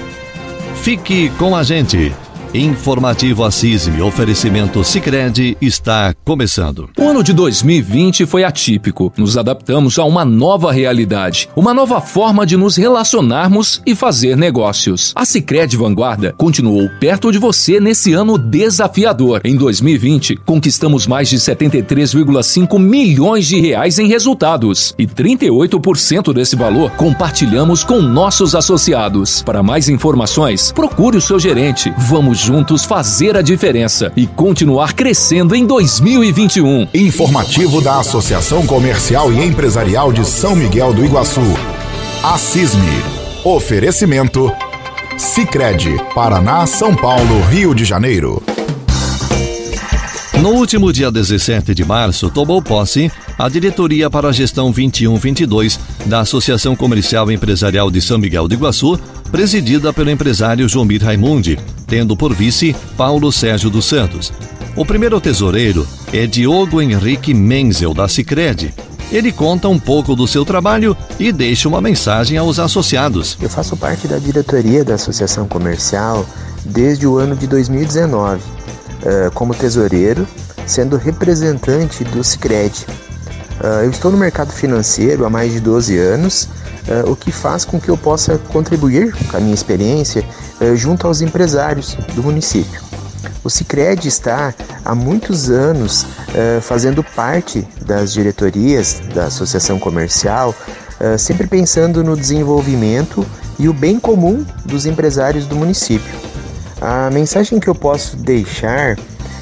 Fique 0.82 1.30
com 1.30 1.56
a 1.56 1.62
gente. 1.62 2.12
Informativo 2.54 3.44
Assisme, 3.44 4.00
oferecimento 4.00 4.82
Sicredi 4.82 5.54
está 5.60 6.14
começando. 6.24 6.88
O 6.98 7.02
ano 7.06 7.22
de 7.22 7.34
2020 7.34 8.24
foi 8.24 8.42
atípico. 8.42 9.12
Nos 9.18 9.36
adaptamos 9.36 9.98
a 9.98 10.04
uma 10.04 10.24
nova 10.24 10.72
realidade, 10.72 11.50
uma 11.54 11.74
nova 11.74 12.00
forma 12.00 12.46
de 12.46 12.56
nos 12.56 12.76
relacionarmos 12.76 13.82
e 13.84 13.94
fazer 13.94 14.34
negócios. 14.34 15.12
A 15.14 15.26
Sicredi 15.26 15.76
Vanguarda 15.76 16.34
continuou 16.38 16.88
perto 16.98 17.30
de 17.30 17.36
você 17.36 17.78
nesse 17.80 18.14
ano 18.14 18.38
desafiador. 18.38 19.42
Em 19.44 19.54
2020, 19.54 20.36
conquistamos 20.36 21.06
mais 21.06 21.28
de 21.28 21.36
73,5 21.36 22.78
milhões 22.78 23.46
de 23.46 23.60
reais 23.60 23.98
em 23.98 24.08
resultados 24.08 24.94
e 24.98 25.06
38% 25.06 26.32
desse 26.32 26.56
valor 26.56 26.92
compartilhamos 26.92 27.84
com 27.84 28.00
nossos 28.00 28.54
associados. 28.54 29.42
Para 29.42 29.62
mais 29.62 29.90
informações, 29.90 30.72
procure 30.72 31.18
o 31.18 31.20
seu 31.20 31.38
gerente. 31.38 31.92
Vamos 31.98 32.37
juntos 32.38 32.84
fazer 32.84 33.36
a 33.36 33.42
diferença 33.42 34.12
e 34.16 34.26
continuar 34.26 34.92
crescendo 34.92 35.54
em 35.54 35.66
2021. 35.66 36.88
Informativo 36.94 37.80
da 37.80 37.98
Associação 37.98 38.66
Comercial 38.66 39.32
e 39.32 39.44
Empresarial 39.44 40.12
de 40.12 40.24
São 40.24 40.54
Miguel 40.54 40.92
do 40.92 41.04
Iguaçu. 41.04 41.40
A 42.22 42.38
CISME. 42.38 43.02
Oferecimento. 43.44 44.52
Sicredi, 45.16 45.96
Paraná, 46.14 46.66
São 46.66 46.94
Paulo, 46.94 47.40
Rio 47.50 47.74
de 47.74 47.84
Janeiro. 47.84 48.42
No 50.40 50.50
último 50.50 50.92
dia 50.92 51.10
17 51.10 51.74
de 51.74 51.84
março, 51.84 52.30
tomou 52.30 52.62
posse 52.62 53.10
a 53.36 53.48
diretoria 53.48 54.08
para 54.08 54.28
a 54.28 54.32
gestão 54.32 54.72
21-22 54.72 55.78
da 56.06 56.20
Associação 56.20 56.76
Comercial 56.76 57.30
e 57.30 57.34
Empresarial 57.34 57.90
de 57.90 58.00
São 58.00 58.18
Miguel 58.18 58.46
do 58.46 58.54
Iguaçu, 58.54 58.98
presidida 59.32 59.92
pelo 59.92 60.10
empresário 60.10 60.68
Jomir 60.68 61.02
Raimundi, 61.02 61.58
tendo 61.88 62.16
por 62.16 62.34
vice 62.34 62.76
Paulo 62.96 63.32
Sérgio 63.32 63.70
dos 63.70 63.86
Santos. 63.86 64.32
O 64.76 64.84
primeiro 64.84 65.20
tesoureiro 65.20 65.88
é 66.12 66.26
Diogo 66.26 66.80
Henrique 66.80 67.34
Menzel, 67.34 67.92
da 67.92 68.06
Cicred. 68.06 68.72
Ele 69.10 69.32
conta 69.32 69.68
um 69.68 69.78
pouco 69.78 70.14
do 70.14 70.28
seu 70.28 70.44
trabalho 70.44 70.96
e 71.18 71.32
deixa 71.32 71.68
uma 71.68 71.80
mensagem 71.80 72.36
aos 72.36 72.58
associados. 72.58 73.38
Eu 73.40 73.48
faço 73.48 73.76
parte 73.76 74.06
da 74.06 74.18
diretoria 74.18 74.84
da 74.84 74.94
Associação 74.94 75.48
Comercial 75.48 76.26
desde 76.64 77.06
o 77.06 77.16
ano 77.16 77.34
de 77.34 77.46
2019, 77.46 78.42
eh, 79.02 79.30
como 79.32 79.54
tesoureiro, 79.54 80.28
sendo 80.66 80.96
representante 80.96 82.04
do 82.04 82.22
Cicred. 82.22 82.86
Eh, 83.62 83.86
eu 83.86 83.90
estou 83.90 84.10
no 84.10 84.18
mercado 84.18 84.52
financeiro 84.52 85.24
há 85.24 85.30
mais 85.30 85.52
de 85.52 85.60
12 85.60 85.98
anos 85.98 86.48
uh, 86.88 87.10
o 87.10 87.16
que 87.16 87.32
faz 87.32 87.64
com 87.64 87.80
que 87.80 87.88
eu 87.88 87.96
possa 87.96 88.38
contribuir 88.38 89.12
com 89.28 89.36
a 89.36 89.40
minha 89.40 89.54
experiência 89.54 90.24
uh, 90.60 90.76
junto 90.76 91.06
aos 91.06 91.20
empresários 91.20 91.94
do 92.14 92.22
município. 92.22 92.80
O 93.42 93.50
Cicred 93.50 94.06
está 94.06 94.54
há 94.84 94.94
muitos 94.94 95.50
anos 95.50 96.02
uh, 96.02 96.60
fazendo 96.60 97.02
parte 97.02 97.66
das 97.84 98.12
diretorias 98.12 99.00
da 99.14 99.24
associação 99.24 99.78
comercial, 99.78 100.54
sempre 101.16 101.46
pensando 101.46 102.02
no 102.02 102.16
desenvolvimento 102.16 103.24
e 103.56 103.68
o 103.68 103.72
bem 103.72 104.00
comum 104.00 104.44
dos 104.64 104.84
empresários 104.84 105.46
do 105.46 105.54
município. 105.54 106.12
A 106.80 107.08
mensagem 107.10 107.60
que 107.60 107.68
eu 107.68 107.74
posso 107.74 108.16
deixar 108.16 108.96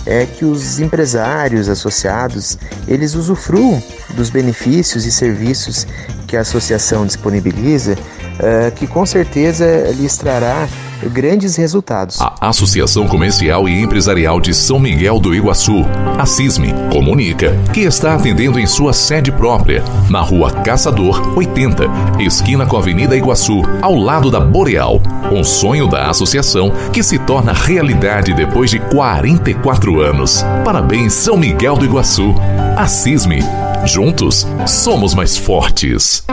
é 0.05 0.27
que 0.27 0.45
os 0.45 0.79
empresários 0.79 1.69
associados 1.69 2.59
eles 2.87 3.15
usufruam 3.15 3.83
dos 4.17 4.31
benefícios 4.31 5.07
e 5.07 5.13
serviços 5.13 5.87
que 6.27 6.37
a 6.37 6.41
associação 6.41 7.07
disponibiliza, 7.07 7.93
uh, 7.93 8.73
que 8.75 8.87
com 8.87 9.07
certeza 9.07 9.65
lhes 9.93 10.17
trará 10.17 10.67
grandes 11.03 11.57
resultados. 11.57 12.21
A 12.21 12.49
Associação 12.49 13.07
Comercial 13.07 13.69
e 13.69 13.81
Empresarial 13.81 14.41
de 14.41 14.55
São 14.55 14.79
Miguel 14.79 15.19
do 15.19 15.35
Iguaçu, 15.35 15.85
a 16.19 16.27
CISME, 16.27 16.75
comunica 16.91 17.57
que 17.73 17.81
está 17.81 18.15
atendendo 18.15 18.59
em 18.59 18.67
sua 18.67 18.93
sede 18.93 19.31
própria, 19.31 19.83
na 20.11 20.21
rua 20.21 20.51
Caçador 20.51 21.37
80, 21.37 21.85
esquina 22.21 22.67
com 22.67 22.77
a 22.77 22.81
Avenida 22.81 23.17
Iguaçu, 23.17 23.63
ao 23.83 23.95
lado 23.95 24.31
da 24.31 24.41
Boreal. 24.41 25.01
Um 25.33 25.43
sonho 25.43 25.89
da 25.89 26.09
associação 26.09 26.73
que 26.93 27.03
se 27.03 27.19
torna 27.19 27.53
realidade 27.53 28.33
depois 28.33 28.71
de 28.71 28.79
44 28.79 30.01
anos. 30.01 30.45
Parabéns, 30.65 31.13
São 31.13 31.37
Miguel 31.37 31.77
do 31.77 31.85
Iguaçu. 31.85 32.35
A 32.77 32.87
CISME 32.87 33.41
Juntos, 33.87 34.47
somos 34.67 35.15
mais 35.15 35.37
fortes. 35.37 36.25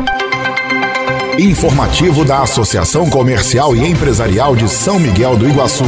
Informativo 1.40 2.24
da 2.24 2.44
Associação 2.44 3.10
Comercial 3.10 3.75
e 3.75 3.84
Empresarial 3.88 4.56
de 4.56 4.70
São 4.70 5.00
Miguel 5.00 5.36
do 5.36 5.50
Iguaçu. 5.50 5.84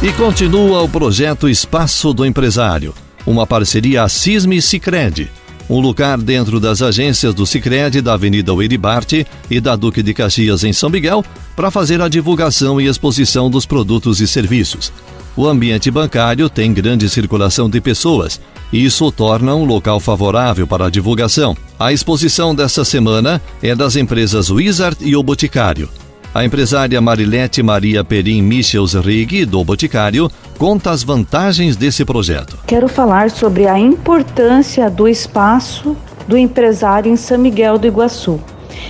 E 0.00 0.12
continua 0.12 0.80
o 0.80 0.88
projeto 0.88 1.48
Espaço 1.48 2.14
do 2.14 2.24
Empresário, 2.24 2.94
uma 3.26 3.44
parceria 3.44 4.08
Cisme 4.08 4.62
Sicredi, 4.62 5.28
um 5.68 5.80
lugar 5.80 6.18
dentro 6.18 6.60
das 6.60 6.82
agências 6.82 7.34
do 7.34 7.44
Sicredi 7.44 8.00
da 8.00 8.14
Avenida 8.14 8.54
Uiribarte 8.54 9.26
e 9.50 9.58
da 9.58 9.74
Duque 9.74 10.00
de 10.00 10.14
Caxias 10.14 10.62
em 10.62 10.72
São 10.72 10.88
Miguel 10.88 11.24
para 11.56 11.68
fazer 11.68 12.00
a 12.00 12.08
divulgação 12.08 12.80
e 12.80 12.86
exposição 12.86 13.50
dos 13.50 13.66
produtos 13.66 14.20
e 14.20 14.28
serviços. 14.28 14.92
O 15.38 15.46
ambiente 15.46 15.88
bancário 15.88 16.50
tem 16.50 16.74
grande 16.74 17.08
circulação 17.08 17.70
de 17.70 17.80
pessoas 17.80 18.40
isso 18.72 19.12
torna 19.12 19.54
um 19.54 19.64
local 19.64 20.00
favorável 20.00 20.66
para 20.66 20.86
a 20.86 20.90
divulgação. 20.90 21.56
A 21.78 21.92
exposição 21.92 22.52
desta 22.52 22.84
semana 22.84 23.40
é 23.62 23.72
das 23.72 23.94
empresas 23.94 24.50
Wizard 24.50 24.96
e 25.00 25.14
O 25.14 25.22
Boticário. 25.22 25.88
A 26.34 26.44
empresária 26.44 27.00
Marilete 27.00 27.62
Maria 27.62 28.02
Perim 28.02 28.42
Michels 28.42 28.94
Rig, 28.94 29.46
do 29.46 29.62
Boticário, 29.62 30.28
conta 30.58 30.90
as 30.90 31.04
vantagens 31.04 31.76
desse 31.76 32.04
projeto. 32.04 32.58
Quero 32.66 32.88
falar 32.88 33.30
sobre 33.30 33.68
a 33.68 33.78
importância 33.78 34.90
do 34.90 35.06
espaço 35.06 35.96
do 36.26 36.36
empresário 36.36 37.12
em 37.12 37.16
São 37.16 37.38
Miguel 37.38 37.78
do 37.78 37.86
Iguaçu. 37.86 38.40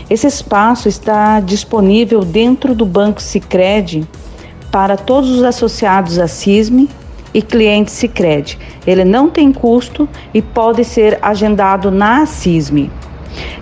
Esse 0.08 0.26
espaço 0.26 0.88
está 0.88 1.40
disponível 1.40 2.24
dentro 2.24 2.74
do 2.74 2.86
Banco 2.86 3.20
Sicredi 3.20 4.08
para 4.70 4.96
todos 4.96 5.30
os 5.30 5.42
associados 5.42 6.18
a 6.18 6.28
CISME 6.28 6.88
e 7.32 7.42
clientes 7.42 7.94
Sicredi. 7.94 8.58
Ele 8.86 9.04
não 9.04 9.28
tem 9.28 9.52
custo 9.52 10.08
e 10.32 10.40
pode 10.40 10.84
ser 10.84 11.18
agendado 11.22 11.90
na 11.90 12.26
CISME. 12.26 12.90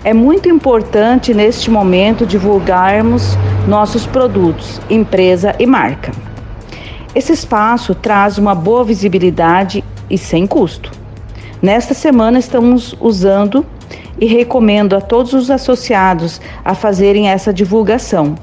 É 0.03 0.13
muito 0.13 0.49
importante 0.49 1.33
neste 1.33 1.69
momento 1.69 2.25
divulgarmos 2.25 3.37
nossos 3.67 4.05
produtos, 4.05 4.79
empresa 4.89 5.55
e 5.59 5.65
marca. 5.65 6.11
Esse 7.13 7.33
espaço 7.33 7.93
traz 7.95 8.37
uma 8.37 8.55
boa 8.55 8.83
visibilidade 8.83 9.83
e 10.09 10.17
sem 10.17 10.47
custo. 10.47 10.91
Nesta 11.61 11.93
semana 11.93 12.39
estamos 12.39 12.95
usando 12.99 13.65
e 14.19 14.25
recomendo 14.25 14.95
a 14.95 15.01
todos 15.01 15.33
os 15.33 15.49
associados 15.49 16.39
a 16.63 16.73
fazerem 16.73 17.29
essa 17.29 17.53
divulgação. 17.53 18.35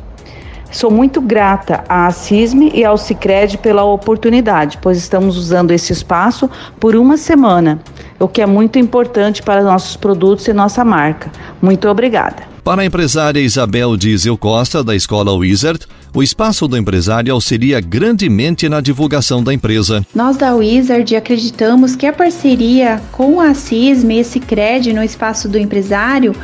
Sou 0.71 0.91
muito 0.91 1.21
grata 1.21 1.85
à 1.89 2.11
CISME 2.11 2.73
e 2.75 2.85
ao 2.85 2.99
Cicred 2.99 3.59
pela 3.59 3.85
oportunidade, 3.85 4.79
pois 4.81 4.99
estamos 4.99 5.37
usando 5.37 5.71
esse 5.71 5.93
espaço 5.93 6.51
por 6.81 6.97
uma 6.97 7.17
semana, 7.17 7.81
o 8.19 8.27
que 8.27 8.43
é 8.43 8.47
muito 8.47 8.79
importante 8.79 9.43
para 9.43 9.63
nossos 9.63 9.97
produtos 9.97 10.49
e 10.49 10.53
nossa 10.53 10.85
marca. 10.85 11.31
Muito 11.63 11.89
obrigada. 11.89 12.55
Para 12.65 12.81
a 12.81 12.85
empresária 12.87 13.41
Isabel 13.41 13.95
Diesel 13.95 14.39
Costa, 14.39 14.83
da 14.83 14.97
Escola 14.97 15.33
Wizard, 15.33 15.87
o 16.15 16.23
espaço 16.23 16.67
do 16.67 16.79
empresário 16.79 17.33
auxilia 17.33 17.81
grandemente 17.81 18.69
na 18.69 18.81
divulgação 18.81 19.43
da 19.45 19.53
empresa. 19.53 20.07
Nós 20.15 20.37
da 20.37 20.55
Wizard 20.55 21.15
acreditamos 21.15 21.95
que 21.95 22.07
a 22.07 22.13
parceria 22.13 23.03
com 23.13 23.41
a 23.41 23.53
CISME 23.53 24.15
e 24.15 24.21
esse 24.21 24.41
CRED 24.41 24.93
no 24.93 25.03
espaço 25.03 25.49
do 25.49 25.59
empresário 25.59 26.35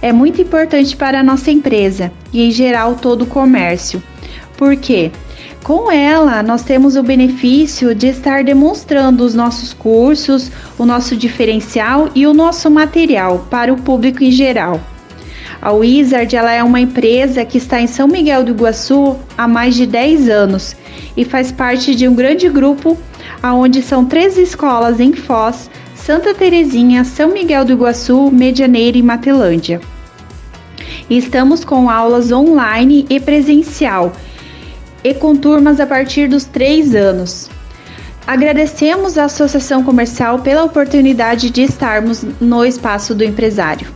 é 0.00 0.12
muito 0.12 0.40
importante 0.40 0.96
para 0.96 1.20
a 1.20 1.22
nossa 1.22 1.50
empresa 1.50 2.12
e, 2.32 2.42
em 2.42 2.50
geral, 2.50 2.96
todo 2.96 3.22
o 3.22 3.26
comércio. 3.26 4.02
Por 4.56 4.76
quê? 4.76 5.10
Com 5.62 5.90
ela, 5.90 6.42
nós 6.42 6.62
temos 6.62 6.96
o 6.96 7.02
benefício 7.02 7.94
de 7.94 8.06
estar 8.06 8.42
demonstrando 8.42 9.24
os 9.24 9.34
nossos 9.34 9.72
cursos, 9.72 10.50
o 10.78 10.86
nosso 10.86 11.16
diferencial 11.16 12.08
e 12.14 12.26
o 12.26 12.32
nosso 12.32 12.70
material 12.70 13.46
para 13.50 13.72
o 13.72 13.76
público 13.76 14.22
em 14.22 14.30
geral. 14.30 14.80
A 15.60 15.72
Wizard 15.72 16.34
ela 16.34 16.52
é 16.52 16.62
uma 16.62 16.80
empresa 16.80 17.44
que 17.44 17.58
está 17.58 17.80
em 17.80 17.88
São 17.88 18.06
Miguel 18.06 18.44
do 18.44 18.52
Iguaçu 18.52 19.16
há 19.36 19.48
mais 19.48 19.74
de 19.74 19.86
10 19.86 20.28
anos 20.28 20.76
e 21.16 21.24
faz 21.24 21.50
parte 21.50 21.94
de 21.94 22.06
um 22.06 22.14
grande 22.14 22.48
grupo 22.48 22.96
onde 23.42 23.82
são 23.82 24.04
três 24.04 24.38
escolas 24.38 25.00
em 25.00 25.12
Foz 25.12 25.68
Santa 26.08 26.32
Terezinha, 26.32 27.04
São 27.04 27.34
Miguel 27.34 27.66
do 27.66 27.72
Iguaçu, 27.72 28.30
Medianeira 28.30 28.96
e 28.96 29.02
Matelândia. 29.02 29.78
Estamos 31.10 31.66
com 31.66 31.90
aulas 31.90 32.32
online 32.32 33.04
e 33.10 33.20
presencial 33.20 34.14
e 35.04 35.12
com 35.12 35.36
turmas 35.36 35.78
a 35.78 35.86
partir 35.86 36.26
dos 36.26 36.46
três 36.46 36.94
anos. 36.94 37.50
Agradecemos 38.26 39.18
à 39.18 39.26
Associação 39.26 39.84
Comercial 39.84 40.38
pela 40.38 40.64
oportunidade 40.64 41.50
de 41.50 41.60
estarmos 41.60 42.24
no 42.40 42.64
espaço 42.64 43.14
do 43.14 43.22
empresário. 43.22 43.92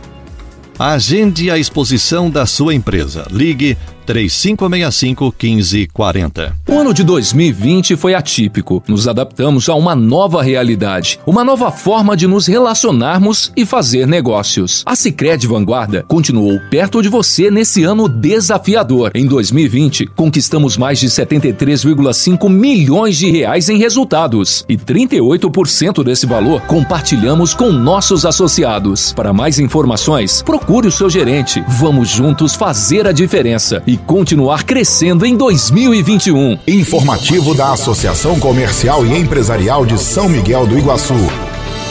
Agende 0.77 1.49
a 1.49 1.57
exposição 1.57 2.29
da 2.29 2.45
sua 2.45 2.75
empresa. 2.75 3.25
Ligue 3.31 3.75
3565 4.05 5.33
1540. 5.35 6.55
O 6.73 6.79
ano 6.79 6.91
de 6.91 7.03
2020 7.03 7.95
foi 7.95 8.15
atípico. 8.15 8.81
Nos 8.87 9.07
adaptamos 9.07 9.69
a 9.69 9.75
uma 9.75 9.95
nova 9.95 10.41
realidade, 10.41 11.19
uma 11.23 11.43
nova 11.43 11.71
forma 11.71 12.17
de 12.17 12.25
nos 12.25 12.47
relacionarmos 12.47 13.51
e 13.55 13.63
fazer 13.63 14.07
negócios. 14.07 14.81
A 14.83 14.95
Sicredi 14.95 15.45
Vanguarda 15.45 16.03
continuou 16.07 16.59
perto 16.71 16.99
de 16.99 17.09
você 17.09 17.51
nesse 17.51 17.83
ano 17.83 18.09
desafiador. 18.09 19.11
Em 19.13 19.27
2020, 19.27 20.07
conquistamos 20.15 20.75
mais 20.75 20.99
de 20.99 21.09
73,5 21.09 22.49
milhões 22.49 23.17
de 23.17 23.29
reais 23.29 23.69
em 23.69 23.77
resultados 23.77 24.65
e 24.67 24.75
38% 24.75 26.03
desse 26.03 26.25
valor 26.25 26.59
compartilhamos 26.61 27.53
com 27.53 27.71
nossos 27.71 28.25
associados. 28.25 29.13
Para 29.13 29.31
mais 29.31 29.59
informações, 29.59 30.41
procure 30.41 30.87
o 30.87 30.91
seu 30.91 31.07
gerente. 31.07 31.63
Vamos 31.67 32.09
juntos 32.09 32.55
fazer 32.55 33.05
a 33.05 33.11
diferença 33.11 33.83
e 33.85 33.95
continuar 33.95 34.63
crescendo 34.63 35.23
em 35.23 35.37
2021. 35.37 36.62
Informativo 36.65 37.53
da 37.53 37.73
Associação 37.73 38.39
Comercial 38.39 39.05
e 39.05 39.17
Empresarial 39.17 39.85
de 39.85 39.97
São 39.97 40.29
Miguel 40.29 40.65
do 40.65 40.79
Iguaçu. 40.79 41.13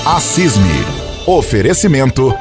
A 0.06 0.18
CISME. 0.18 0.64
Oferecimento. 1.26 2.34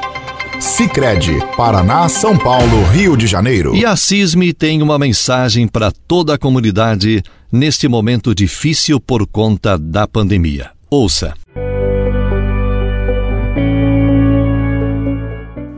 Sicredi, 0.58 1.38
Paraná, 1.58 2.08
São 2.08 2.38
Paulo, 2.38 2.84
Rio 2.90 3.18
de 3.18 3.26
Janeiro. 3.26 3.76
E 3.76 3.84
a 3.84 3.96
CISME 3.96 4.54
tem 4.54 4.80
uma 4.80 4.98
mensagem 4.98 5.68
para 5.68 5.92
toda 6.08 6.32
a 6.32 6.38
comunidade 6.38 7.22
neste 7.52 7.86
momento 7.86 8.34
difícil 8.34 8.98
por 8.98 9.26
conta 9.26 9.76
da 9.76 10.08
pandemia. 10.08 10.70
Ouça. 10.88 11.34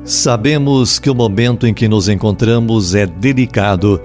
Sabemos 0.04 1.00
que 1.00 1.11
o 1.11 1.14
momento 1.16 1.66
em 1.66 1.75
que 1.75 1.88
nos 1.88 2.08
encontramos 2.08 2.94
é 2.94 3.06
delicado 3.06 4.00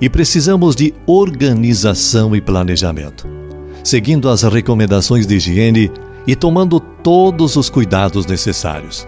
e 0.00 0.08
precisamos 0.08 0.74
de 0.74 0.94
organização 1.06 2.34
e 2.34 2.40
planejamento. 2.40 3.28
Seguindo 3.84 4.28
as 4.28 4.42
recomendações 4.42 5.26
de 5.26 5.36
higiene 5.36 5.90
e 6.26 6.34
tomando 6.34 6.80
todos 6.80 7.56
os 7.56 7.68
cuidados 7.68 8.26
necessários. 8.26 9.06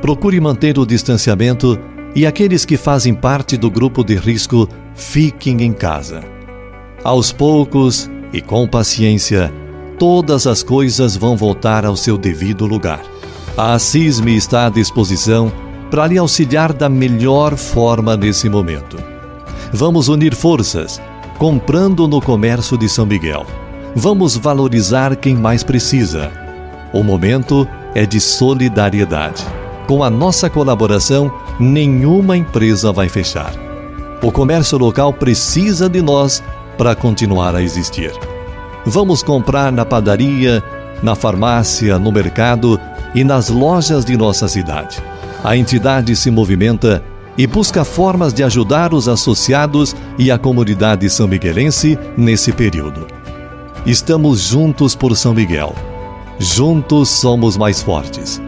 Procure 0.00 0.40
manter 0.40 0.78
o 0.78 0.86
distanciamento 0.86 1.78
e 2.14 2.26
aqueles 2.26 2.64
que 2.64 2.76
fazem 2.76 3.14
parte 3.14 3.56
do 3.56 3.70
grupo 3.70 4.04
de 4.04 4.14
risco 4.14 4.68
fiquem 4.94 5.62
em 5.62 5.72
casa. 5.72 6.22
Aos 7.02 7.32
poucos 7.32 8.10
e 8.32 8.40
com 8.40 8.66
paciência, 8.66 9.52
todas 9.98 10.46
as 10.46 10.62
coisas 10.62 11.16
vão 11.16 11.36
voltar 11.36 11.84
ao 11.84 11.96
seu 11.96 12.16
devido 12.16 12.66
lugar. 12.66 13.02
A 13.56 13.78
CISME 13.78 14.36
está 14.36 14.66
à 14.66 14.70
disposição 14.70 15.52
para 15.90 16.06
lhe 16.06 16.18
auxiliar 16.18 16.72
da 16.72 16.88
melhor 16.88 17.56
forma 17.56 18.16
nesse 18.16 18.48
momento. 18.48 19.13
Vamos 19.76 20.06
unir 20.06 20.36
forças, 20.36 21.02
comprando 21.36 22.06
no 22.06 22.20
comércio 22.20 22.78
de 22.78 22.88
São 22.88 23.04
Miguel. 23.04 23.44
Vamos 23.92 24.36
valorizar 24.36 25.16
quem 25.16 25.34
mais 25.34 25.64
precisa. 25.64 26.30
O 26.92 27.02
momento 27.02 27.66
é 27.92 28.06
de 28.06 28.20
solidariedade. 28.20 29.44
Com 29.88 30.04
a 30.04 30.08
nossa 30.08 30.48
colaboração, 30.48 31.28
nenhuma 31.58 32.36
empresa 32.36 32.92
vai 32.92 33.08
fechar. 33.08 33.52
O 34.22 34.30
comércio 34.30 34.78
local 34.78 35.12
precisa 35.12 35.88
de 35.88 36.00
nós 36.00 36.40
para 36.78 36.94
continuar 36.94 37.56
a 37.56 37.60
existir. 37.60 38.12
Vamos 38.86 39.24
comprar 39.24 39.72
na 39.72 39.84
padaria, 39.84 40.62
na 41.02 41.16
farmácia, 41.16 41.98
no 41.98 42.12
mercado 42.12 42.78
e 43.12 43.24
nas 43.24 43.48
lojas 43.48 44.04
de 44.04 44.16
nossa 44.16 44.46
cidade 44.46 45.02
a 45.44 45.54
entidade 45.54 46.16
se 46.16 46.30
movimenta 46.30 47.04
e 47.36 47.46
busca 47.46 47.84
formas 47.84 48.32
de 48.32 48.42
ajudar 48.42 48.94
os 48.94 49.08
associados 49.08 49.94
e 50.18 50.30
a 50.30 50.38
comunidade 50.38 51.08
são 51.10 51.26
miguelense 51.26 51.98
nesse 52.16 52.52
período. 52.52 53.06
Estamos 53.86 54.40
juntos 54.40 54.94
por 54.94 55.16
São 55.16 55.34
Miguel. 55.34 55.74
Juntos 56.38 57.08
somos 57.08 57.56
mais 57.56 57.82
fortes. 57.82 58.40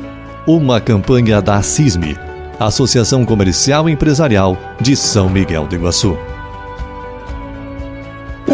Uma 0.47 0.81
campanha 0.81 1.43
da 1.43 1.61
CISME, 1.61 2.17
Associação 2.59 3.25
Comercial 3.25 3.89
e 3.89 3.93
Empresarial 3.93 4.57
de 4.81 4.97
São 4.97 5.29
Miguel 5.29 5.67
do 5.67 5.75
Iguaçu. 5.75 6.17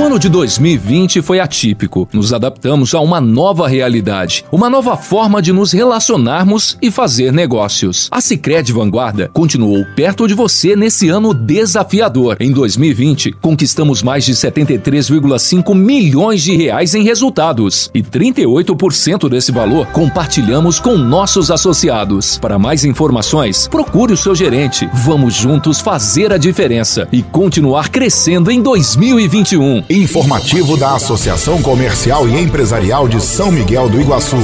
O 0.03 0.07
ano 0.07 0.19
de 0.19 0.29
2020 0.29 1.23
foi 1.23 1.38
atípico. 1.38 2.09
Nos 2.12 2.33
adaptamos 2.33 2.93
a 2.93 2.99
uma 2.99 3.21
nova 3.21 3.69
realidade, 3.69 4.45
uma 4.51 4.69
nova 4.69 4.97
forma 4.97 5.41
de 5.41 5.53
nos 5.53 5.71
relacionarmos 5.71 6.77
e 6.83 6.91
fazer 6.91 7.33
negócios. 7.33 8.09
A 8.11 8.21
Sicredi 8.21 8.73
Vanguarda 8.73 9.31
continuou 9.33 9.87
perto 9.95 10.27
de 10.27 10.35
você 10.35 10.75
nesse 10.75 11.09
ano 11.09 11.33
desafiador. 11.33 12.37
Em 12.41 12.51
2020, 12.51 13.31
conquistamos 13.41 14.03
mais 14.03 14.25
de 14.25 14.33
73,5 14.33 15.73
milhões 15.73 16.43
de 16.43 16.57
reais 16.57 16.97
em 16.97 17.05
resultados 17.05 17.88
e 17.95 18.03
38% 18.03 19.29
desse 19.29 19.53
valor 19.53 19.87
compartilhamos 19.93 20.81
com 20.81 20.99
nossos 20.99 21.49
associados. 21.49 22.38
Para 22.38 22.59
mais 22.59 22.85
informações, 22.85 23.69
procure 23.69 24.15
o 24.15 24.17
seu 24.17 24.35
gerente. 24.35 24.91
Vamos 24.93 25.35
juntos 25.35 25.79
fazer 25.79 26.33
a 26.33 26.38
diferença 26.38 27.07
e 27.12 27.23
continuar 27.23 27.88
crescendo 27.88 28.51
em 28.51 28.61
2021. 28.61 29.91
Informativo 29.92 30.74
da 30.74 30.94
Associação 30.94 31.61
Comercial 31.61 32.26
e 32.26 32.40
Empresarial 32.40 33.07
de 33.07 33.20
São 33.20 33.52
Miguel 33.52 33.90
do 33.90 34.00
Iguaçu. 34.00 34.38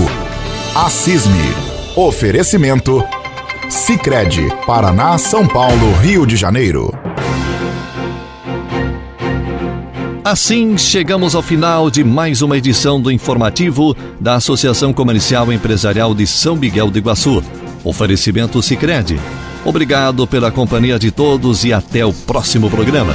A. 0.75 0.89
Oferecimento. 1.99 3.03
Sicredi, 3.71 4.47
Paraná, 4.67 5.17
São 5.17 5.49
Paulo, 5.49 5.91
Rio 6.03 6.27
de 6.27 6.37
Janeiro. 6.37 6.93
Assim, 10.23 10.77
chegamos 10.77 11.35
ao 11.35 11.41
final 11.41 11.91
de 11.91 12.05
mais 12.05 12.43
uma 12.43 12.59
edição 12.59 13.01
do 13.01 13.11
informativo 13.11 13.97
da 14.21 14.35
Associação 14.35 14.93
Comercial 14.93 15.51
e 15.51 15.55
Empresarial 15.57 16.15
de 16.15 16.27
São 16.27 16.57
Miguel 16.57 16.91
do 16.91 16.99
Iguaçu. 16.99 17.43
Oferecimento 17.83 18.61
Sicredi. 18.61 19.19
Obrigado 19.65 20.27
pela 20.27 20.51
companhia 20.51 20.99
de 20.99 21.11
todos 21.11 21.65
e 21.65 21.73
até 21.73 22.05
o 22.05 22.13
próximo 22.13 22.69
programa. 22.69 23.15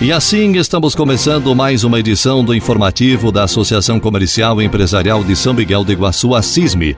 E 0.00 0.10
assim 0.10 0.56
estamos 0.56 0.94
começando 0.94 1.54
mais 1.54 1.84
uma 1.84 2.00
edição 2.00 2.42
do 2.42 2.54
informativo 2.54 3.30
da 3.30 3.44
Associação 3.44 4.00
Comercial 4.00 4.60
e 4.60 4.64
Empresarial 4.64 5.22
de 5.22 5.36
São 5.36 5.52
Miguel 5.52 5.84
do 5.84 5.92
Iguaçu, 5.92 6.34
a 6.34 6.40
CISME. 6.40 6.96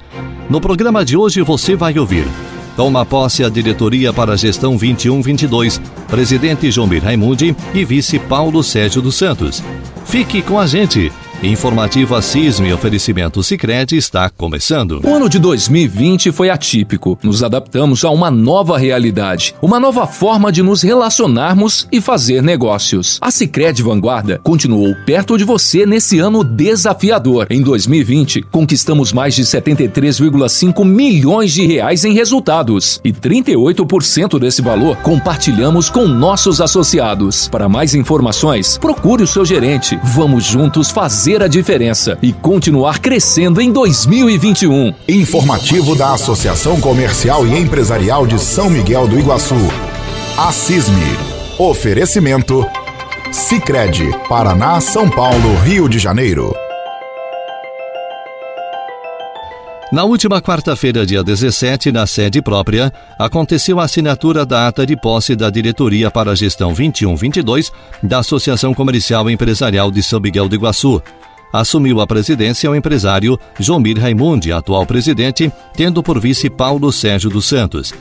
No 0.49 0.61
programa 0.61 1.05
de 1.05 1.17
hoje 1.17 1.43
você 1.43 1.75
vai 1.75 1.99
ouvir. 1.99 2.25
Toma 2.77 3.05
posse 3.05 3.43
a 3.43 3.49
diretoria 3.49 4.13
para 4.13 4.35
a 4.35 4.37
gestão 4.37 4.79
21-22, 4.79 5.81
presidente 6.07 6.71
João 6.71 6.89
Raimundi 7.03 7.57
e 7.75 7.85
vice 7.85 8.21
Paulo 8.21 8.63
Sérgio 8.63 9.03
dos 9.03 9.17
Santos. 9.17 9.61
Fique 10.05 10.41
com 10.41 10.57
a 10.57 10.69
gente. 10.69 11.11
Informativo 11.43 12.15
Assisme 12.15 12.73
oferecimento 12.73 13.43
Sicredi 13.43 13.97
está 13.97 14.31
começando. 14.31 15.01
O 15.03 15.13
ano 15.13 15.29
de 15.29 15.41
2020 15.41 16.31
foi 16.31 16.49
atípico. 16.49 17.19
Nos 17.21 17.43
adaptamos 17.43 18.05
a 18.05 18.11
uma 18.11 18.31
nova 18.31 18.79
realidade, 18.79 19.53
uma 19.61 19.81
nova 19.81 20.07
forma 20.07 20.53
de 20.53 20.63
nos 20.63 20.83
relacionarmos 20.83 21.89
e 21.91 22.01
fazer 22.01 22.45
negócios. 22.45 23.19
A 23.21 23.33
Sicredi 23.33 23.83
Vanguarda 23.83 24.39
continuou 24.39 24.95
perto 25.05 25.37
de 25.37 25.43
você 25.43 25.85
nesse 25.85 26.21
ano 26.21 26.45
desafiador. 26.45 27.49
Em 27.51 27.61
2020, 27.61 28.43
conquistamos 28.43 29.13
mais 29.13 29.35
de 29.35 29.43
73,5 29.43 30.85
milhões 30.85 31.53
de 31.53 31.67
reais 31.67 32.05
em 32.05 32.15
resultados 32.15 33.01
e 33.03 33.13
38% 33.13 34.39
desse 34.39 34.63
valor 34.63 34.97
compartilhamos 34.99 35.91
com 35.91 36.07
nossos 36.07 36.61
associados. 36.61 37.49
Para 37.49 37.69
mais 37.69 37.97
informações, 37.97 38.79
procure 38.79 39.25
o 39.25 39.27
seu 39.27 39.45
gerente. 39.45 39.99
Vamos 40.05 40.45
juntos 40.45 40.89
fazer 40.89 41.32
fazer 41.33 41.43
a 41.43 41.49
diferença 41.49 42.19
e 42.21 42.33
continuar 42.33 42.99
crescendo 42.99 43.61
em 43.61 43.73
2021. 43.73 44.93
Informativo 45.09 45.95
da 45.95 46.13
Associação 46.13 46.81
Comercial 46.81 47.47
e 47.47 47.59
Empresarial 47.59 48.27
de 48.27 48.39
São 48.39 48.69
Miguel 48.69 49.09
do 49.09 49.19
Iguaçu. 49.19 49.55
A 50.37 50.53
CISME. 50.53 51.17
Oferecimento. 51.59 52.67
Sicredi, 53.31 54.11
Paraná, 54.29 54.81
São 54.81 55.09
Paulo, 55.09 55.55
Rio 55.65 55.89
de 55.89 55.99
Janeiro. 55.99 56.55
Na 59.93 60.05
última 60.05 60.41
quarta-feira, 60.41 61.05
dia 61.05 61.23
17, 61.23 61.93
na 61.93 62.07
sede 62.07 62.41
própria, 62.41 62.91
aconteceu 63.19 63.79
a 63.79 63.85
assinatura 63.85 64.47
da 64.47 64.67
ata 64.67 64.87
de 64.87 64.97
posse 64.97 65.37
da 65.37 65.51
diretoria 65.51 66.11
para 66.11 66.31
a 66.31 66.35
gestão 66.35 66.75
21-22 66.75 67.71
da 68.03 68.21
Associação 68.21 68.73
Comercial 68.73 69.29
e 69.29 69.35
Empresarial 69.35 69.91
de 69.91 70.03
São 70.03 70.19
Miguel 70.19 70.49
do 70.49 70.55
Iguaçu. 70.55 71.03
Assumiu 71.53 72.01
a 72.01 72.07
presidência 72.07 72.71
o 72.71 72.75
empresário 72.75 73.39
Jomir 73.61 74.01
Raimundi, 74.01 74.53
atual 74.53 74.87
presidente, 74.87 75.53
tendo 75.75 76.03
por 76.03 76.19
vice 76.19 76.49
Paulo 76.49 76.91
Sérgio 76.91 77.29
dos 77.29 77.45
Santos. 77.45 77.93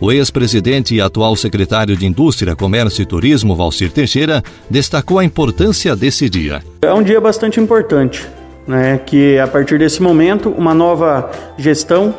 O 0.00 0.12
ex-presidente 0.12 0.94
e 0.94 1.00
atual 1.00 1.36
secretário 1.36 1.96
de 1.96 2.04
Indústria, 2.04 2.56
Comércio 2.56 3.02
e 3.02 3.06
Turismo, 3.06 3.54
Valcir 3.54 3.90
Teixeira, 3.90 4.42
destacou 4.68 5.18
a 5.18 5.24
importância 5.24 5.94
desse 5.94 6.28
dia. 6.28 6.62
É 6.82 6.92
um 6.92 7.02
dia 7.02 7.20
bastante 7.20 7.60
importante 7.60 8.26
né, 8.66 8.98
que 8.98 9.38
a 9.38 9.46
partir 9.46 9.78
desse 9.78 10.02
momento 10.02 10.50
uma 10.50 10.74
nova 10.74 11.30
gestão 11.56 12.14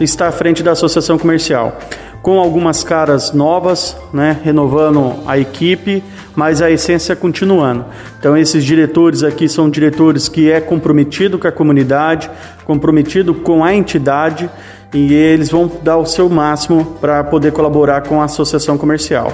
está 0.00 0.28
à 0.28 0.32
frente 0.32 0.62
da 0.62 0.72
associação 0.72 1.16
comercial, 1.16 1.78
com 2.22 2.38
algumas 2.38 2.84
caras 2.84 3.32
novas, 3.32 3.96
né, 4.12 4.38
renovando 4.44 5.16
a 5.26 5.36
equipe, 5.36 6.02
mas 6.36 6.62
a 6.62 6.70
essência 6.70 7.16
continuando. 7.16 7.84
Então 8.18 8.36
esses 8.36 8.64
diretores 8.64 9.24
aqui 9.24 9.48
são 9.48 9.68
diretores 9.68 10.28
que 10.28 10.50
é 10.50 10.60
comprometido 10.60 11.38
com 11.38 11.48
a 11.48 11.52
comunidade, 11.52 12.30
comprometido 12.64 13.34
com 13.34 13.64
a 13.64 13.74
entidade 13.74 14.48
e 14.94 15.12
eles 15.12 15.50
vão 15.50 15.70
dar 15.82 15.96
o 15.96 16.06
seu 16.06 16.28
máximo 16.28 16.96
para 17.00 17.24
poder 17.24 17.52
colaborar 17.52 18.02
com 18.02 18.20
a 18.20 18.24
associação 18.24 18.78
comercial. 18.78 19.32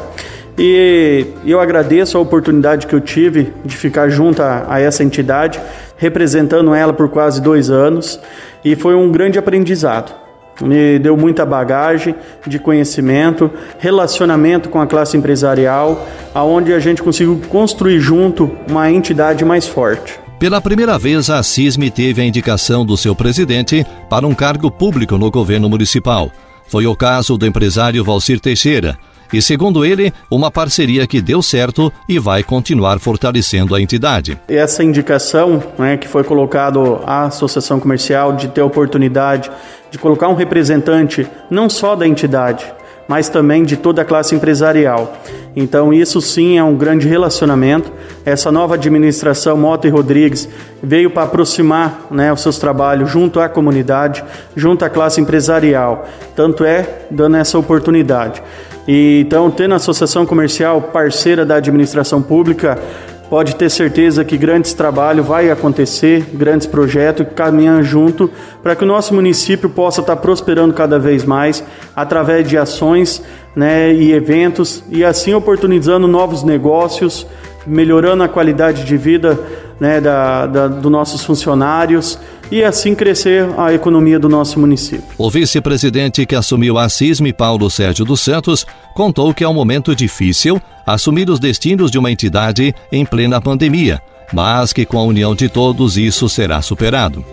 E 0.56 1.26
eu 1.44 1.60
agradeço 1.60 2.16
a 2.18 2.20
oportunidade 2.20 2.86
que 2.86 2.94
eu 2.94 3.00
tive 3.00 3.52
de 3.64 3.76
ficar 3.76 4.08
junto 4.08 4.42
a, 4.42 4.66
a 4.68 4.80
essa 4.80 5.04
entidade 5.04 5.60
representando 5.96 6.74
ela 6.74 6.92
por 6.92 7.08
quase 7.10 7.40
dois 7.40 7.70
anos 7.70 8.18
e 8.64 8.74
foi 8.74 8.94
um 8.94 9.12
grande 9.12 9.38
aprendizado. 9.38 10.27
Me 10.60 10.98
deu 10.98 11.16
muita 11.16 11.46
bagagem 11.46 12.14
de 12.46 12.58
conhecimento, 12.58 13.50
relacionamento 13.78 14.68
com 14.68 14.80
a 14.80 14.86
classe 14.86 15.16
empresarial, 15.16 16.06
aonde 16.34 16.72
a 16.72 16.80
gente 16.80 17.02
conseguiu 17.02 17.40
construir 17.48 18.00
junto 18.00 18.50
uma 18.68 18.90
entidade 18.90 19.44
mais 19.44 19.66
forte. 19.66 20.18
Pela 20.38 20.60
primeira 20.60 20.98
vez, 20.98 21.30
a 21.30 21.42
CISME 21.42 21.90
teve 21.90 22.22
a 22.22 22.24
indicação 22.24 22.86
do 22.86 22.96
seu 22.96 23.14
presidente 23.14 23.84
para 24.08 24.26
um 24.26 24.34
cargo 24.34 24.70
público 24.70 25.18
no 25.18 25.30
governo 25.30 25.68
municipal. 25.68 26.30
Foi 26.68 26.86
o 26.86 26.94
caso 26.94 27.36
do 27.36 27.46
empresário 27.46 28.04
Valcir 28.04 28.38
Teixeira, 28.38 28.96
e, 29.32 29.42
segundo 29.42 29.84
ele, 29.84 30.12
uma 30.30 30.50
parceria 30.50 31.06
que 31.06 31.20
deu 31.20 31.42
certo 31.42 31.92
e 32.08 32.18
vai 32.18 32.42
continuar 32.42 32.98
fortalecendo 32.98 33.74
a 33.74 33.80
entidade. 33.80 34.38
Essa 34.48 34.82
indicação 34.82 35.62
né, 35.78 35.96
que 35.96 36.08
foi 36.08 36.24
colocado 36.24 37.00
à 37.06 37.24
Associação 37.24 37.78
Comercial 37.80 38.34
de 38.34 38.48
ter 38.48 38.60
a 38.60 38.66
oportunidade 38.66 39.50
de 39.90 39.98
colocar 39.98 40.28
um 40.28 40.34
representante 40.34 41.26
não 41.50 41.68
só 41.68 41.96
da 41.96 42.06
entidade, 42.06 42.64
mas 43.08 43.30
também 43.30 43.64
de 43.64 43.76
toda 43.76 44.02
a 44.02 44.04
classe 44.04 44.34
empresarial. 44.34 45.16
Então, 45.56 45.92
isso 45.92 46.20
sim 46.20 46.58
é 46.58 46.62
um 46.62 46.76
grande 46.76 47.08
relacionamento. 47.08 47.90
Essa 48.24 48.52
nova 48.52 48.74
administração 48.74 49.56
Mota 49.56 49.88
e 49.88 49.90
Rodrigues 49.90 50.48
veio 50.82 51.10
para 51.10 51.24
aproximar 51.24 52.06
né, 52.10 52.32
os 52.32 52.42
seus 52.42 52.58
trabalhos 52.58 53.10
junto 53.10 53.40
à 53.40 53.48
comunidade, 53.48 54.22
junto 54.54 54.84
à 54.84 54.90
classe 54.90 55.20
empresarial. 55.20 56.06
Tanto 56.36 56.64
é 56.64 57.06
dando 57.10 57.38
essa 57.38 57.58
oportunidade. 57.58 58.42
E, 58.86 59.22
então, 59.26 59.50
tendo 59.50 59.72
a 59.72 59.76
associação 59.76 60.24
comercial 60.24 60.80
parceira 60.80 61.44
da 61.44 61.56
administração 61.56 62.22
pública, 62.22 62.78
pode 63.28 63.56
ter 63.56 63.70
certeza 63.70 64.24
que 64.24 64.36
grandes 64.36 64.72
trabalhos 64.72 65.26
vai 65.26 65.50
acontecer, 65.50 66.24
grandes 66.32 66.66
projetos 66.66 67.26
caminham 67.34 67.82
junto 67.82 68.30
para 68.62 68.74
que 68.74 68.84
o 68.84 68.86
nosso 68.86 69.14
município 69.14 69.68
possa 69.68 70.00
estar 70.00 70.16
prosperando 70.16 70.72
cada 70.72 70.98
vez 70.98 71.24
mais 71.24 71.62
através 71.94 72.48
de 72.48 72.56
ações 72.56 73.22
né, 73.54 73.92
e 73.92 74.12
eventos 74.12 74.82
e 74.88 75.04
assim 75.04 75.34
oportunizando 75.34 76.06
novos 76.06 76.42
negócios, 76.42 77.26
melhorando 77.66 78.22
a 78.22 78.28
qualidade 78.28 78.84
de 78.84 78.96
vida 78.96 79.38
né, 79.78 80.00
da, 80.00 80.46
da, 80.46 80.66
dos 80.68 80.90
nossos 80.90 81.24
funcionários 81.24 82.18
e 82.50 82.62
assim 82.64 82.94
crescer 82.94 83.48
a 83.56 83.72
economia 83.72 84.18
do 84.18 84.28
nosso 84.28 84.58
município. 84.58 85.04
O 85.16 85.30
vice-presidente 85.30 86.24
que 86.26 86.34
assumiu 86.34 86.78
a 86.78 86.88
CISME, 86.88 87.32
Paulo 87.32 87.70
Sérgio 87.70 88.04
dos 88.04 88.20
Santos, 88.20 88.66
contou 88.94 89.32
que 89.34 89.44
é 89.44 89.48
um 89.48 89.54
momento 89.54 89.94
difícil 89.94 90.60
assumir 90.86 91.28
os 91.28 91.38
destinos 91.38 91.90
de 91.90 91.98
uma 91.98 92.10
entidade 92.10 92.74
em 92.90 93.04
plena 93.04 93.40
pandemia, 93.40 94.00
mas 94.32 94.72
que 94.72 94.86
com 94.86 94.98
a 94.98 95.02
união 95.02 95.34
de 95.34 95.48
todos 95.48 95.96
isso 95.96 96.28
será 96.28 96.62
superado. 96.62 97.24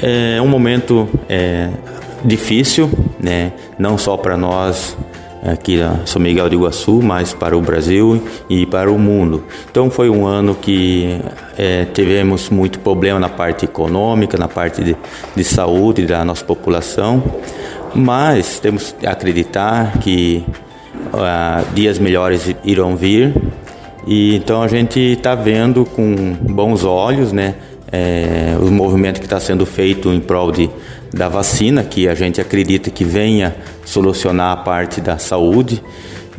É 0.00 0.40
um 0.40 0.48
momento 0.48 1.08
é, 1.28 1.70
difícil, 2.24 2.90
né? 3.20 3.52
não 3.78 3.96
só 3.96 4.16
para 4.16 4.36
nós 4.36 4.96
aqui 5.42 5.76
na 5.76 6.06
São 6.06 6.20
Miguel 6.20 6.48
de 6.48 6.56
Iguaçu, 6.56 7.00
mas 7.02 7.32
para 7.32 7.56
o 7.56 7.60
Brasil 7.60 8.22
e 8.48 8.66
para 8.66 8.90
o 8.90 8.98
mundo. 8.98 9.44
Então 9.70 9.90
foi 9.90 10.10
um 10.10 10.26
ano 10.26 10.54
que 10.54 11.20
é, 11.56 11.84
tivemos 11.86 12.50
muito 12.50 12.78
problema 12.78 13.18
na 13.18 13.28
parte 13.28 13.64
econômica, 13.64 14.36
na 14.36 14.48
parte 14.48 14.82
de, 14.82 14.96
de 15.34 15.44
saúde 15.44 16.06
da 16.06 16.24
nossa 16.24 16.44
população, 16.44 17.22
mas 17.94 18.60
temos 18.60 18.92
que 18.92 19.06
acreditar 19.06 19.98
que 19.98 20.44
uh, 21.12 21.74
dias 21.74 21.98
melhores 21.98 22.54
irão 22.64 22.96
vir 22.96 23.34
e 24.06 24.36
então 24.36 24.62
a 24.62 24.68
gente 24.68 24.98
está 24.98 25.34
vendo 25.34 25.84
com 25.84 26.34
bons 26.40 26.82
olhos, 26.82 27.30
né? 27.30 27.56
É, 27.90 28.54
o 28.60 28.70
movimento 28.70 29.18
que 29.18 29.26
está 29.26 29.40
sendo 29.40 29.64
feito 29.64 30.12
em 30.12 30.20
prol 30.20 30.52
de 30.52 30.68
da 31.12 31.28
vacina, 31.28 31.82
que 31.82 32.08
a 32.08 32.14
gente 32.14 32.40
acredita 32.40 32.90
que 32.90 33.04
venha 33.04 33.56
solucionar 33.84 34.52
a 34.52 34.56
parte 34.56 35.00
da 35.00 35.18
saúde. 35.18 35.82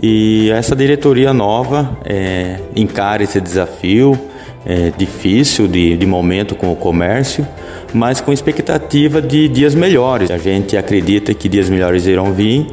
E 0.02 0.50
essa 0.52 0.76
diretoria 0.76 1.34
nova 1.34 1.98
é, 2.06 2.60
encara 2.76 3.24
esse 3.24 3.42
desafio 3.42 4.18
é, 4.66 4.92
difícil 4.98 5.68
de, 5.68 5.98
de 5.98 6.06
momento 6.06 6.56
com 6.56 6.72
o 6.72 6.76
comércio, 6.76 7.48
mas 7.94 8.22
com 8.22 8.32
expectativa 8.32 9.22
de 9.22 9.48
dias 9.48 9.74
melhores. 9.76 10.30
A 10.32 10.38
gente 10.38 10.78
acredita 10.78 11.34
que 11.34 11.50
dias 11.50 11.70
melhores 11.70 12.06
irão 12.06 12.34
vir 12.34 12.68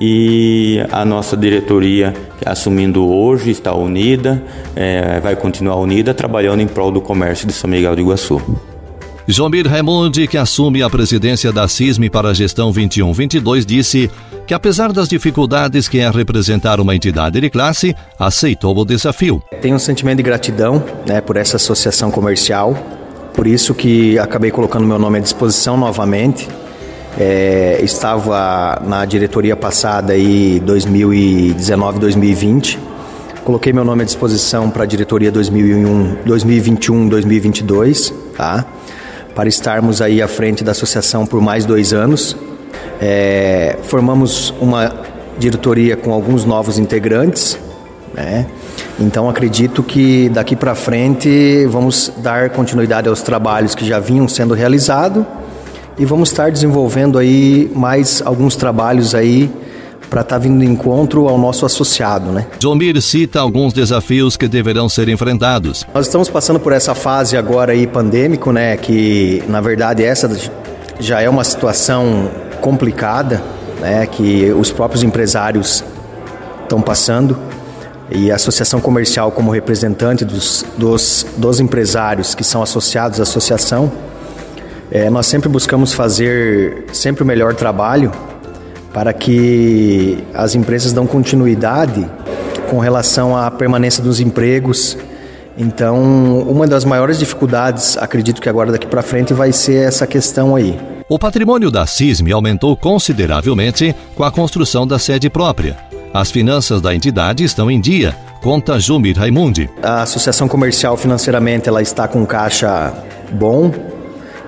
e 0.00 0.84
a 0.92 1.04
nossa 1.04 1.36
diretoria, 1.36 2.12
assumindo 2.44 3.08
hoje, 3.08 3.50
está 3.50 3.74
unida, 3.74 4.42
é, 4.74 5.20
vai 5.20 5.34
continuar 5.36 5.76
unida, 5.76 6.12
trabalhando 6.12 6.60
em 6.60 6.66
prol 6.66 6.90
do 6.90 7.00
comércio 7.00 7.46
de 7.46 7.52
São 7.52 7.70
Miguel 7.70 7.94
do 7.94 8.02
Iguaçu. 8.02 8.42
Jomir 9.28 9.66
Raimundi, 9.66 10.28
que 10.28 10.38
assume 10.38 10.84
a 10.84 10.88
presidência 10.88 11.52
da 11.52 11.66
CISME 11.66 12.08
para 12.08 12.28
a 12.28 12.34
gestão 12.34 12.72
21-22, 12.72 13.64
disse 13.64 14.08
que, 14.46 14.54
apesar 14.54 14.92
das 14.92 15.08
dificuldades 15.08 15.88
que 15.88 15.98
é 15.98 16.08
representar 16.08 16.78
uma 16.78 16.94
entidade 16.94 17.40
de 17.40 17.50
classe, 17.50 17.92
aceitou 18.16 18.78
o 18.78 18.84
desafio. 18.84 19.42
Tenho 19.60 19.74
um 19.74 19.80
sentimento 19.80 20.18
de 20.18 20.22
gratidão 20.22 20.80
né, 21.04 21.20
por 21.20 21.36
essa 21.36 21.56
associação 21.56 22.08
comercial, 22.08 22.78
por 23.34 23.48
isso 23.48 23.74
que 23.74 24.16
acabei 24.16 24.52
colocando 24.52 24.86
meu 24.86 24.98
nome 24.98 25.18
à 25.18 25.20
disposição 25.20 25.76
novamente. 25.76 26.48
É, 27.18 27.80
estava 27.82 28.80
na 28.86 29.04
diretoria 29.04 29.56
passada 29.56 30.12
aí 30.12 30.62
2019-2020. 30.64 32.78
Coloquei 33.42 33.72
meu 33.72 33.84
nome 33.84 34.02
à 34.02 34.04
disposição 34.04 34.70
para 34.70 34.84
a 34.84 34.86
diretoria 34.86 35.32
2021-2022, 35.32 38.12
tá? 38.36 38.64
Para 39.36 39.50
estarmos 39.50 40.00
aí 40.00 40.22
à 40.22 40.26
frente 40.26 40.64
da 40.64 40.72
associação 40.72 41.26
por 41.26 41.42
mais 41.42 41.66
dois 41.66 41.92
anos. 41.92 42.34
É, 42.98 43.76
formamos 43.82 44.54
uma 44.58 44.92
diretoria 45.38 45.94
com 45.94 46.10
alguns 46.12 46.46
novos 46.46 46.78
integrantes, 46.78 47.58
Né? 48.14 48.46
Então 48.98 49.28
acredito 49.28 49.82
que 49.82 50.30
daqui 50.30 50.56
para 50.56 50.74
frente 50.74 51.66
vamos 51.66 52.10
dar 52.16 52.48
continuidade 52.48 53.06
aos 53.10 53.20
trabalhos 53.20 53.74
que 53.74 53.84
já 53.84 53.98
vinham 53.98 54.26
sendo 54.26 54.54
realizados 54.54 55.22
e 55.98 56.06
vamos 56.06 56.30
estar 56.30 56.50
desenvolvendo 56.50 57.18
aí 57.18 57.70
mais 57.74 58.22
alguns 58.24 58.56
trabalhos 58.56 59.14
aí 59.14 59.50
para 60.10 60.20
estar 60.20 60.36
tá 60.36 60.38
vindo 60.38 60.62
encontro 60.64 61.28
ao 61.28 61.38
nosso 61.38 61.66
associado, 61.66 62.30
né? 62.30 62.46
Jomir 62.60 63.00
cita 63.00 63.40
alguns 63.40 63.72
desafios 63.72 64.36
que 64.36 64.48
deverão 64.48 64.88
ser 64.88 65.08
enfrentados. 65.08 65.86
Nós 65.94 66.06
estamos 66.06 66.28
passando 66.28 66.60
por 66.60 66.72
essa 66.72 66.94
fase 66.94 67.36
agora 67.36 67.72
aí 67.72 67.86
pandêmico, 67.86 68.52
né? 68.52 68.76
Que 68.76 69.42
na 69.48 69.60
verdade 69.60 70.04
essa 70.04 70.30
já 71.00 71.20
é 71.20 71.28
uma 71.28 71.44
situação 71.44 72.30
complicada, 72.60 73.42
né? 73.80 74.06
Que 74.06 74.52
os 74.52 74.70
próprios 74.70 75.02
empresários 75.02 75.84
estão 76.62 76.80
passando 76.80 77.36
e 78.10 78.30
a 78.30 78.36
associação 78.36 78.80
comercial 78.80 79.32
como 79.32 79.50
representante 79.50 80.24
dos, 80.24 80.64
dos, 80.76 81.26
dos 81.36 81.58
empresários 81.58 82.34
que 82.34 82.44
são 82.44 82.62
associados 82.62 83.18
à 83.18 83.24
associação, 83.24 83.90
é, 84.90 85.10
nós 85.10 85.26
sempre 85.26 85.48
buscamos 85.48 85.92
fazer 85.92 86.84
sempre 86.92 87.24
o 87.24 87.26
melhor 87.26 87.54
trabalho 87.54 88.12
para 88.96 89.12
que 89.12 90.24
as 90.32 90.54
empresas 90.54 90.90
dão 90.90 91.06
continuidade 91.06 92.08
com 92.70 92.78
relação 92.78 93.36
à 93.36 93.50
permanência 93.50 94.02
dos 94.02 94.20
empregos. 94.20 94.96
Então, 95.58 96.40
uma 96.48 96.66
das 96.66 96.82
maiores 96.82 97.18
dificuldades, 97.18 97.98
acredito 97.98 98.40
que 98.40 98.48
agora 98.48 98.72
daqui 98.72 98.86
para 98.86 99.02
frente, 99.02 99.34
vai 99.34 99.52
ser 99.52 99.86
essa 99.86 100.06
questão 100.06 100.56
aí. 100.56 100.80
O 101.10 101.18
patrimônio 101.18 101.70
da 101.70 101.84
CISM 101.84 102.32
aumentou 102.32 102.74
consideravelmente 102.74 103.94
com 104.14 104.24
a 104.24 104.30
construção 104.30 104.86
da 104.86 104.98
sede 104.98 105.28
própria. 105.28 105.76
As 106.14 106.30
finanças 106.30 106.80
da 106.80 106.94
entidade 106.94 107.44
estão 107.44 107.70
em 107.70 107.78
dia, 107.78 108.16
conta 108.42 108.80
Jumir 108.80 109.18
Raimundi. 109.18 109.68
A 109.82 110.04
associação 110.04 110.48
comercial 110.48 110.96
financeiramente 110.96 111.68
ela 111.68 111.82
está 111.82 112.08
com 112.08 112.24
caixa 112.24 112.94
bom, 113.30 113.70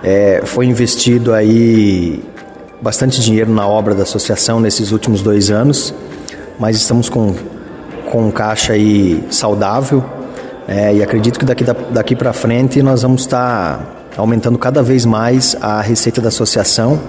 é, 0.03 0.41
foi 0.43 0.65
investido 0.65 1.35
aí 1.35 2.25
bastante 2.81 3.21
dinheiro 3.21 3.53
na 3.53 3.67
obra 3.67 3.95
da 3.95 4.03
associação 4.03 4.61
nesses 4.61 4.93
últimos 4.93 5.23
dois 5.23 5.51
anos, 5.51 5.95
mas 6.59 6.77
estamos 6.77 7.09
com, 7.09 7.35
com 8.11 8.29
um 8.29 8.31
caixa 8.31 8.73
aí 8.73 9.25
saudável 9.31 10.05
é, 10.67 10.95
e 10.95 11.03
acredito 11.03 11.39
que 11.39 11.45
daqui, 11.45 11.65
daqui 11.65 12.15
para 12.15 12.33
frente 12.33 12.83
nós 12.83 13.03
vamos 13.03 13.23
estar 13.23 13.79
tá 14.15 14.21
aumentando 14.21 14.59
cada 14.59 14.83
vez 14.83 15.07
mais 15.07 15.57
a 15.61 15.81
receita 15.81 16.21
da 16.21 16.29
associação 16.29 17.01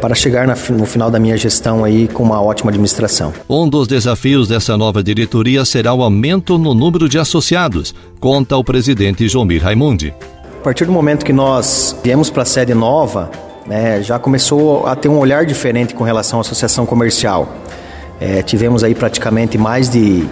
para 0.00 0.14
chegar 0.14 0.46
no 0.46 0.86
final 0.86 1.10
da 1.10 1.18
minha 1.18 1.36
gestão 1.36 1.84
aí 1.84 2.08
com 2.08 2.22
uma 2.22 2.42
ótima 2.42 2.70
administração. 2.70 3.32
Um 3.48 3.68
dos 3.68 3.86
desafios 3.86 4.48
dessa 4.48 4.76
nova 4.76 5.02
diretoria 5.02 5.64
será 5.64 5.94
o 5.94 6.02
aumento 6.02 6.58
no 6.58 6.74
número 6.74 7.08
de 7.08 7.18
associados, 7.18 7.94
conta 8.20 8.56
o 8.56 8.64
presidente 8.64 9.28
Jomir 9.28 9.62
Raimundi. 9.62 10.12
A 10.60 10.64
partir 10.64 10.86
do 10.86 10.92
momento 10.92 11.24
que 11.24 11.32
nós 11.32 11.96
viemos 12.02 12.30
para 12.30 12.42
a 12.42 12.46
sede 12.46 12.74
nova, 12.74 13.30
né, 13.66 14.02
já 14.02 14.18
começou 14.18 14.86
a 14.86 14.94
ter 14.94 15.08
um 15.08 15.18
olhar 15.18 15.46
diferente 15.46 15.94
com 15.94 16.04
relação 16.04 16.38
à 16.38 16.42
associação 16.42 16.84
comercial. 16.84 17.48
É, 18.20 18.42
tivemos 18.42 18.84
aí 18.84 18.94
praticamente 18.94 19.58
mais 19.58 19.88
de 19.88 20.28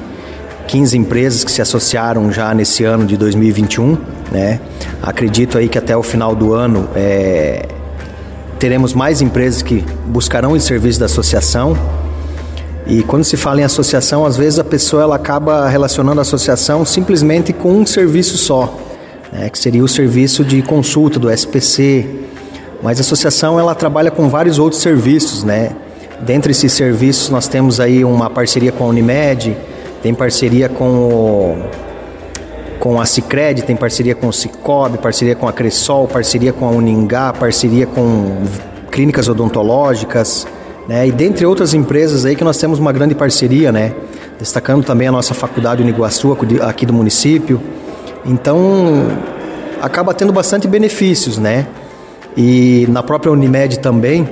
15 0.68 0.96
empresas 0.96 1.44
que 1.44 1.50
se 1.50 1.60
associaram 1.60 2.30
já 2.30 2.54
nesse 2.54 2.84
ano 2.84 3.04
de 3.04 3.16
2021. 3.16 3.96
Né? 4.30 4.60
Acredito 5.02 5.58
aí 5.58 5.68
que 5.68 5.78
até 5.78 5.96
o 5.96 6.02
final 6.02 6.34
do 6.34 6.52
ano 6.52 6.88
é, 6.94 7.68
teremos 8.58 8.94
mais 8.94 9.20
empresas 9.20 9.62
que 9.62 9.84
buscarão 10.06 10.52
os 10.52 10.64
serviços 10.64 10.98
da 10.98 11.06
associação. 11.06 11.76
E 12.86 13.02
quando 13.02 13.24
se 13.24 13.36
fala 13.36 13.60
em 13.60 13.64
associação, 13.64 14.24
às 14.24 14.36
vezes 14.36 14.58
a 14.58 14.64
pessoa 14.64 15.02
ela 15.02 15.16
acaba 15.16 15.68
relacionando 15.68 16.20
a 16.20 16.22
associação 16.22 16.84
simplesmente 16.84 17.52
com 17.52 17.72
um 17.72 17.86
serviço 17.86 18.36
só, 18.36 18.76
né? 19.32 19.48
que 19.48 19.58
seria 19.58 19.82
o 19.82 19.88
serviço 19.88 20.44
de 20.44 20.62
consulta 20.62 21.18
do 21.18 21.30
SPC, 21.30 22.06
mas 22.82 22.98
a 22.98 23.02
associação 23.02 23.60
ela 23.60 23.74
trabalha 23.74 24.10
com 24.10 24.28
vários 24.28 24.58
outros 24.58 24.82
serviços, 24.82 25.44
né? 25.44 25.70
Dentre 26.20 26.50
esses 26.50 26.72
serviços 26.72 27.30
nós 27.30 27.46
temos 27.46 27.78
aí 27.78 28.04
uma 28.04 28.28
parceria 28.28 28.72
com 28.72 28.84
a 28.84 28.88
Unimed, 28.88 29.56
tem 30.02 30.12
parceria 30.12 30.68
com 30.68 30.84
o, 30.84 31.58
com 32.80 33.00
a 33.00 33.06
Cicred, 33.06 33.62
tem 33.62 33.76
parceria 33.76 34.14
com 34.14 34.26
o 34.26 34.32
Cicobi, 34.32 34.98
parceria 34.98 35.36
com 35.36 35.46
a 35.46 35.52
Cressol, 35.52 36.08
parceria 36.08 36.52
com 36.52 36.66
a 36.66 36.70
Uningá, 36.70 37.32
parceria 37.32 37.86
com 37.86 38.42
clínicas 38.90 39.28
odontológicas, 39.28 40.46
né? 40.88 41.06
E 41.06 41.12
dentre 41.12 41.46
outras 41.46 41.74
empresas 41.74 42.24
aí 42.24 42.34
que 42.34 42.42
nós 42.42 42.58
temos 42.58 42.80
uma 42.80 42.92
grande 42.92 43.14
parceria, 43.14 43.70
né? 43.70 43.94
Destacando 44.38 44.84
também 44.84 45.06
a 45.06 45.12
nossa 45.12 45.34
faculdade 45.34 45.82
Uniguaçu 45.82 46.36
aqui 46.60 46.84
do 46.84 46.92
município. 46.92 47.60
Então, 48.24 49.06
acaba 49.80 50.12
tendo 50.12 50.32
bastante 50.32 50.66
benefícios, 50.66 51.38
né? 51.38 51.66
E 52.36 52.86
na 52.88 53.02
própria 53.02 53.32
Unimed 53.32 53.78
também, 53.80 54.28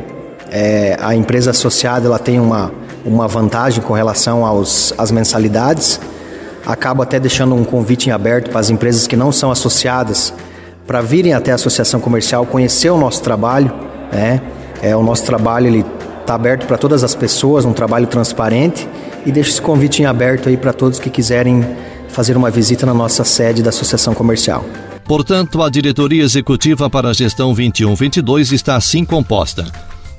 é, 0.50 0.96
a 1.00 1.14
empresa 1.14 1.50
associada 1.50 2.06
ela 2.06 2.18
tem 2.18 2.40
uma, 2.40 2.72
uma 3.04 3.28
vantagem 3.28 3.82
com 3.82 3.92
relação 3.92 4.44
aos, 4.44 4.92
às 4.96 5.10
mensalidades. 5.10 6.00
Acaba 6.66 7.04
até 7.04 7.18
deixando 7.18 7.54
um 7.54 7.64
convite 7.64 8.08
em 8.08 8.12
aberto 8.12 8.50
para 8.50 8.60
as 8.60 8.70
empresas 8.70 9.06
que 9.06 9.16
não 9.16 9.32
são 9.32 9.50
associadas 9.50 10.32
para 10.86 11.00
virem 11.00 11.34
até 11.34 11.52
a 11.52 11.54
associação 11.54 12.00
comercial 12.00 12.44
conhecer 12.44 12.90
o 12.90 12.98
nosso 12.98 13.22
trabalho. 13.22 13.72
Né? 14.12 14.40
É, 14.82 14.96
o 14.96 15.02
nosso 15.02 15.24
trabalho 15.24 15.66
ele 15.66 15.84
está 16.20 16.34
aberto 16.34 16.66
para 16.66 16.76
todas 16.76 17.04
as 17.04 17.14
pessoas, 17.14 17.64
um 17.64 17.72
trabalho 17.72 18.06
transparente 18.06 18.88
e 19.24 19.30
deixa 19.30 19.50
esse 19.50 19.62
convite 19.62 20.02
em 20.02 20.06
aberto 20.06 20.48
aí 20.48 20.56
para 20.56 20.72
todos 20.72 20.98
que 20.98 21.10
quiserem 21.10 21.64
fazer 22.08 22.36
uma 22.36 22.50
visita 22.50 22.84
na 22.86 22.94
nossa 22.94 23.24
sede 23.24 23.62
da 23.62 23.68
associação 23.68 24.14
comercial. 24.14 24.64
Portanto, 25.11 25.61
a 25.61 25.68
diretoria 25.68 26.23
executiva 26.23 26.88
para 26.88 27.09
a 27.09 27.12
gestão 27.12 27.53
21-22 27.53 28.53
está 28.53 28.77
assim 28.77 29.05
composta: 29.05 29.66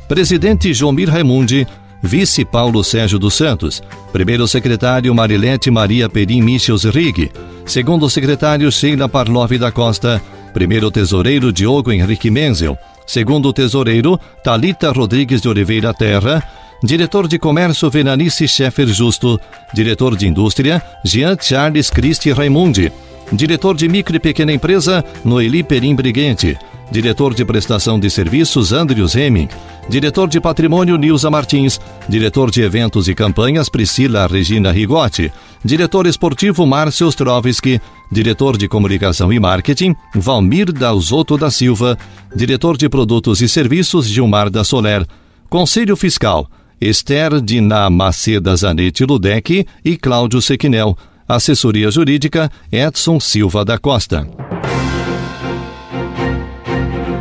presidente 0.06 0.74
Jomir 0.74 1.10
Raimundi, 1.10 1.66
vice 2.04 2.44
Paulo 2.44 2.84
Sérgio 2.84 3.18
dos 3.18 3.34
Santos, 3.36 3.82
primeiro 4.12 4.46
secretário 4.50 5.16
Marilete 5.16 5.72
Maria 5.72 6.10
Perim 6.10 6.42
Michels 6.42 6.84
Rig, 6.84 7.32
segundo 7.66 8.10
secretário 8.10 8.70
Sheila 8.70 9.08
Parlov 9.08 9.58
da 9.58 9.72
Costa, 9.72 10.22
primeiro 10.54 10.92
tesoureiro 10.92 11.54
Diogo 11.54 11.94
Henrique 11.94 12.30
Menzel, 12.30 12.78
segundo 13.08 13.54
tesoureiro 13.54 14.20
Talita 14.44 14.92
Rodrigues 14.92 15.40
de 15.40 15.48
Oliveira 15.48 15.94
Terra, 15.94 16.44
diretor 16.84 17.30
de 17.30 17.40
comércio 17.40 17.90
Venanice 17.90 18.46
Scheffer 18.46 18.90
Justo, 18.90 19.40
diretor 19.74 20.18
de 20.18 20.28
indústria 20.28 20.84
Jean 21.06 21.38
Charles 21.40 21.90
Christi 21.90 22.34
Raimundi, 22.34 22.92
diretor 23.32 23.76
de 23.76 23.88
micro 23.88 24.16
e 24.16 24.20
pequena 24.20 24.52
empresa, 24.52 25.04
Noeli 25.24 25.64
Perim 25.64 25.96
Briguente, 25.96 26.58
diretor 26.92 27.34
de 27.34 27.46
prestação 27.46 27.98
de 27.98 28.10
serviços, 28.10 28.74
Andrius 28.74 29.16
Hemming, 29.16 29.48
diretor 29.90 30.28
de 30.28 30.42
patrimônio, 30.42 30.98
Nilza 30.98 31.32
Martins, 31.32 31.80
diretor 32.08 32.52
de 32.52 32.62
eventos 32.62 33.08
e 33.08 33.16
campanhas, 33.16 33.70
Priscila 33.70 34.28
Regina 34.28 34.72
Rigotti, 34.72 35.32
diretor 35.64 36.06
esportivo, 36.06 36.68
Márcio 36.68 37.08
Ostrovski, 37.08 37.80
diretor 38.12 38.58
de 38.58 38.68
comunicação 38.68 39.32
e 39.32 39.40
marketing, 39.40 39.96
Valmir 40.14 40.72
Dalzotto 40.72 41.38
da 41.38 41.50
Silva, 41.50 41.98
diretor 42.36 42.76
de 42.76 42.90
produtos 42.90 43.42
e 43.42 43.48
serviços, 43.48 44.06
Gilmar 44.08 44.50
da 44.50 44.66
Soler, 44.66 45.08
conselho 45.50 45.96
fiscal, 45.96 46.50
Esther 46.80 47.40
Dina 47.40 47.90
Maceda 47.90 48.56
Zanetti 48.56 49.06
Ludec 49.06 49.66
e 49.86 49.98
Cláudio 49.98 50.42
Sequinel, 50.42 50.98
Assessoria 51.28 51.90
Jurídica 51.92 52.52
Edson 52.72 53.20
Silva 53.20 53.64
da 53.64 53.78
Costa. 53.78 54.28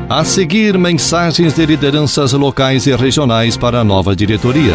A 0.09 0.25
seguir, 0.25 0.77
mensagens 0.77 1.55
de 1.55 1.65
lideranças 1.65 2.33
locais 2.33 2.87
e 2.87 2.97
regionais 2.97 3.57
para 3.57 3.81
a 3.81 3.85
nova 3.85 4.17
diretoria. 4.17 4.75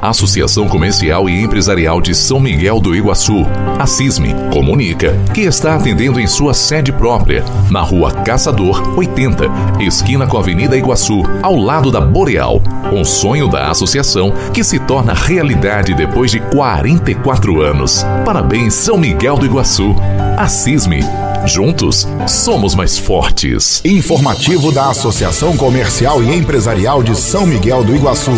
Associação 0.00 0.68
Comercial 0.68 1.28
e 1.28 1.42
Empresarial 1.42 2.00
de 2.00 2.14
São 2.14 2.38
Miguel 2.38 2.80
do 2.80 2.94
Iguaçu, 2.94 3.46
a 3.78 3.86
CISME, 3.86 4.34
comunica 4.52 5.16
que 5.34 5.40
está 5.40 5.74
atendendo 5.74 6.20
em 6.20 6.26
sua 6.26 6.54
sede 6.54 6.92
própria, 6.92 7.44
na 7.70 7.80
rua 7.80 8.12
Caçador 8.12 8.96
80, 8.96 9.44
esquina 9.80 10.26
com 10.26 10.36
a 10.36 10.40
Avenida 10.40 10.76
Iguaçu, 10.76 11.22
ao 11.42 11.56
lado 11.56 11.90
da 11.90 12.00
Boreal. 12.00 12.62
Um 12.92 13.04
sonho 13.04 13.48
da 13.48 13.70
associação 13.70 14.32
que 14.52 14.62
se 14.62 14.78
torna 14.78 15.14
realidade 15.14 15.94
depois 15.94 16.30
de 16.30 16.40
44 16.40 17.60
anos. 17.60 18.04
Parabéns, 18.24 18.74
São 18.74 18.96
Miguel 18.96 19.36
do 19.36 19.46
Iguaçu. 19.46 19.94
A 20.36 20.48
CISME 20.48 21.02
Juntos, 21.44 22.06
somos 22.28 22.74
mais 22.74 22.96
fortes. 22.96 23.82
Informativo 23.84 24.70
da 24.70 24.90
Associação 24.90 25.56
Comercial 25.56 26.22
e 26.22 26.32
Empresarial 26.32 27.02
de 27.02 27.16
São 27.16 27.46
Miguel 27.46 27.82
do 27.82 27.96
Iguaçu. 27.96 28.32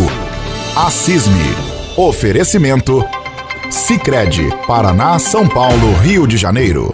Assisme. 0.76 1.54
Oferecimento. 1.96 3.04
Sicredi, 3.70 4.48
Paraná, 4.66 5.20
São 5.20 5.48
Paulo, 5.48 5.92
Rio 6.02 6.26
de 6.26 6.36
Janeiro. 6.36 6.92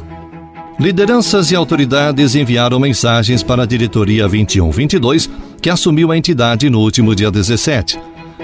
Lideranças 0.79 1.51
e 1.51 1.57
autoridades 1.57 2.35
enviaram 2.35 2.79
mensagens 2.79 3.43
para 3.43 3.62
a 3.62 3.66
diretoria 3.66 4.29
2122, 4.29 5.31
que 5.62 5.71
assumiu 5.71 6.12
a 6.12 6.16
entidade 6.19 6.69
no 6.69 6.79
último 6.79 7.14
dia 7.14 7.31
17. 7.31 7.99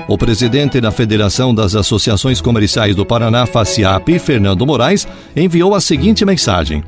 O 0.09 0.17
presidente 0.17 0.81
da 0.81 0.91
Federação 0.91 1.55
das 1.55 1.75
Associações 1.75 2.41
Comerciais 2.41 2.97
do 2.97 3.05
Paraná, 3.05 3.45
FACIAP, 3.45 4.19
Fernando 4.19 4.65
Moraes, 4.65 5.07
enviou 5.37 5.75
a 5.75 5.83
seguinte 5.83 6.25
mensagem: 6.25 6.83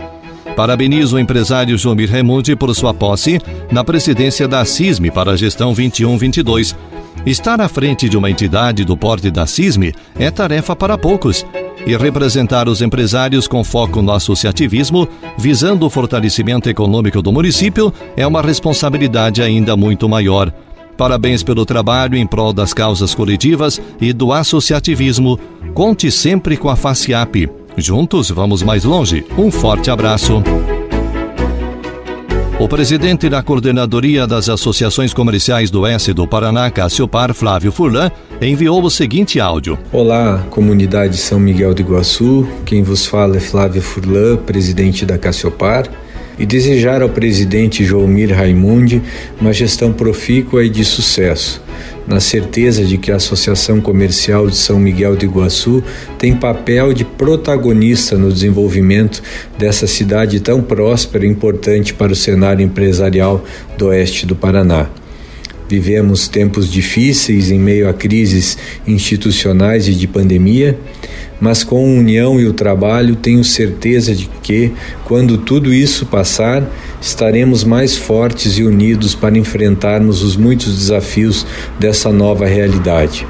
Parabenizo 0.59 1.15
o 1.15 1.21
empresário 1.21 1.79
Jomir 1.79 2.11
Raimundi 2.11 2.57
por 2.57 2.75
sua 2.75 2.93
posse 2.93 3.41
na 3.71 3.85
presidência 3.85 4.49
da 4.49 4.65
CISME 4.65 5.09
para 5.09 5.31
a 5.31 5.37
gestão 5.37 5.73
21-22. 5.73 6.75
Estar 7.25 7.61
à 7.61 7.69
frente 7.69 8.09
de 8.09 8.17
uma 8.17 8.29
entidade 8.29 8.85
do 8.85 8.97
porte 8.97 9.31
da 9.31 9.47
CISME 9.47 9.95
é 10.19 10.33
tarefa 10.33 10.75
para 10.75 10.99
poucos 10.99 11.47
e 11.87 11.97
representar 11.97 12.69
os 12.69 12.83
empresários 12.83 13.47
com 13.47 13.63
foco 13.63 14.03
no 14.03 14.11
associativismo, 14.11 15.07
visando 15.39 15.87
o 15.87 15.91
fortalecimento 15.91 16.69
econômico 16.69 17.23
do 17.23 17.31
município, 17.31 17.95
é 18.17 18.27
uma 18.27 18.43
responsabilidade 18.43 19.41
ainda 19.41 19.77
muito 19.77 20.09
maior. 20.09 20.53
Parabéns 20.97 21.45
pelo 21.45 21.65
trabalho 21.65 22.17
em 22.17 22.27
prol 22.27 22.53
das 22.53 22.75
causas 22.75 23.15
coletivas 23.15 23.81
e 24.01 24.13
do 24.13 24.33
associativismo. 24.33 25.39
Conte 25.73 26.11
sempre 26.11 26.57
com 26.57 26.69
a 26.69 26.75
FACIAP. 26.75 27.49
Juntos 27.79 28.31
vamos 28.31 28.63
mais 28.63 28.85
longe. 28.85 29.25
Um 29.37 29.51
forte 29.51 29.91
abraço. 29.91 30.43
O 32.59 32.67
presidente 32.67 33.29
da 33.29 33.41
Coordenadoria 33.41 34.27
das 34.27 34.49
Associações 34.49 35.15
Comerciais 35.15 35.71
do 35.71 35.83
Oeste 35.83 36.13
do 36.13 36.27
Paraná, 36.27 36.69
Cassiopar, 36.73 37.33
Flávio 37.33 37.71
Furlan, 37.71 38.11
enviou 38.43 38.83
o 38.83 38.91
seguinte 38.91 39.39
áudio. 39.39 39.79
Olá, 39.93 40.45
comunidade 40.51 41.17
São 41.17 41.39
Miguel 41.39 41.73
do 41.73 41.83
Iguaçu. 41.83 42.49
Quem 42.67 42.83
vos 42.83 43.07
fala 43.07 43.37
é 43.37 43.41
Flávio 43.41 43.81
Furlan, 43.81 44.37
presidente 44.39 45.07
da 45.07 45.17
Cassiopar. 45.17 45.89
E 46.37 46.45
desejar 46.45 47.01
ao 47.01 47.09
presidente 47.09 47.85
Joelmir 47.85 48.35
Raimundi 48.35 49.03
uma 49.41 49.53
gestão 49.53 49.93
profícua 49.93 50.65
e 50.65 50.69
de 50.69 50.85
sucesso 50.85 51.61
na 52.09 52.21
certeza 52.21 52.85
de 52.85 52.97
que 52.97 53.13
a 53.13 53.17
Associação 53.17 53.83
Comercial 53.83 54.47
de 54.47 54.57
São 54.57 54.81
Miguel 54.81 55.15
de 55.15 55.27
Iguaçu 55.27 55.85
tem 56.19 56.35
papel 56.35 56.95
de 56.95 57.05
protagonista 57.05 58.17
no 58.17 58.33
desenvolvimento 58.33 59.23
dessa 59.59 59.87
cidade 59.87 60.41
tão 60.41 60.63
próspera 60.63 61.27
e 61.27 61.29
importante 61.29 61.93
para 61.93 62.11
o 62.11 62.17
cenário 62.17 62.65
empresarial 62.65 63.45
do 63.77 63.89
oeste 63.89 64.25
do 64.25 64.35
Paraná. 64.35 64.89
Vivemos 65.69 66.29
tempos 66.29 66.73
difíceis 66.73 67.51
em 67.51 67.59
meio 67.59 67.91
a 67.91 67.93
crises 67.93 68.57
institucionais 68.87 69.87
e 69.87 69.93
de 69.93 70.07
pandemia, 70.07 70.79
mas 71.39 71.63
com 71.63 71.77
a 71.77 71.99
união 71.99 72.41
e 72.41 72.47
o 72.47 72.55
trabalho 72.55 73.15
tenho 73.17 73.45
certeza 73.45 74.15
de 74.15 74.31
que, 74.43 74.73
quando 75.05 75.37
tudo 75.37 75.75
isso 75.75 76.07
passar, 76.07 76.67
estaremos 77.01 77.65
mais 77.65 77.97
fortes 77.97 78.59
e 78.59 78.63
unidos 78.63 79.15
para 79.15 79.39
enfrentarmos 79.39 80.23
os 80.23 80.37
muitos 80.37 80.77
desafios 80.77 81.47
dessa 81.79 82.11
nova 82.11 82.47
realidade. 82.47 83.27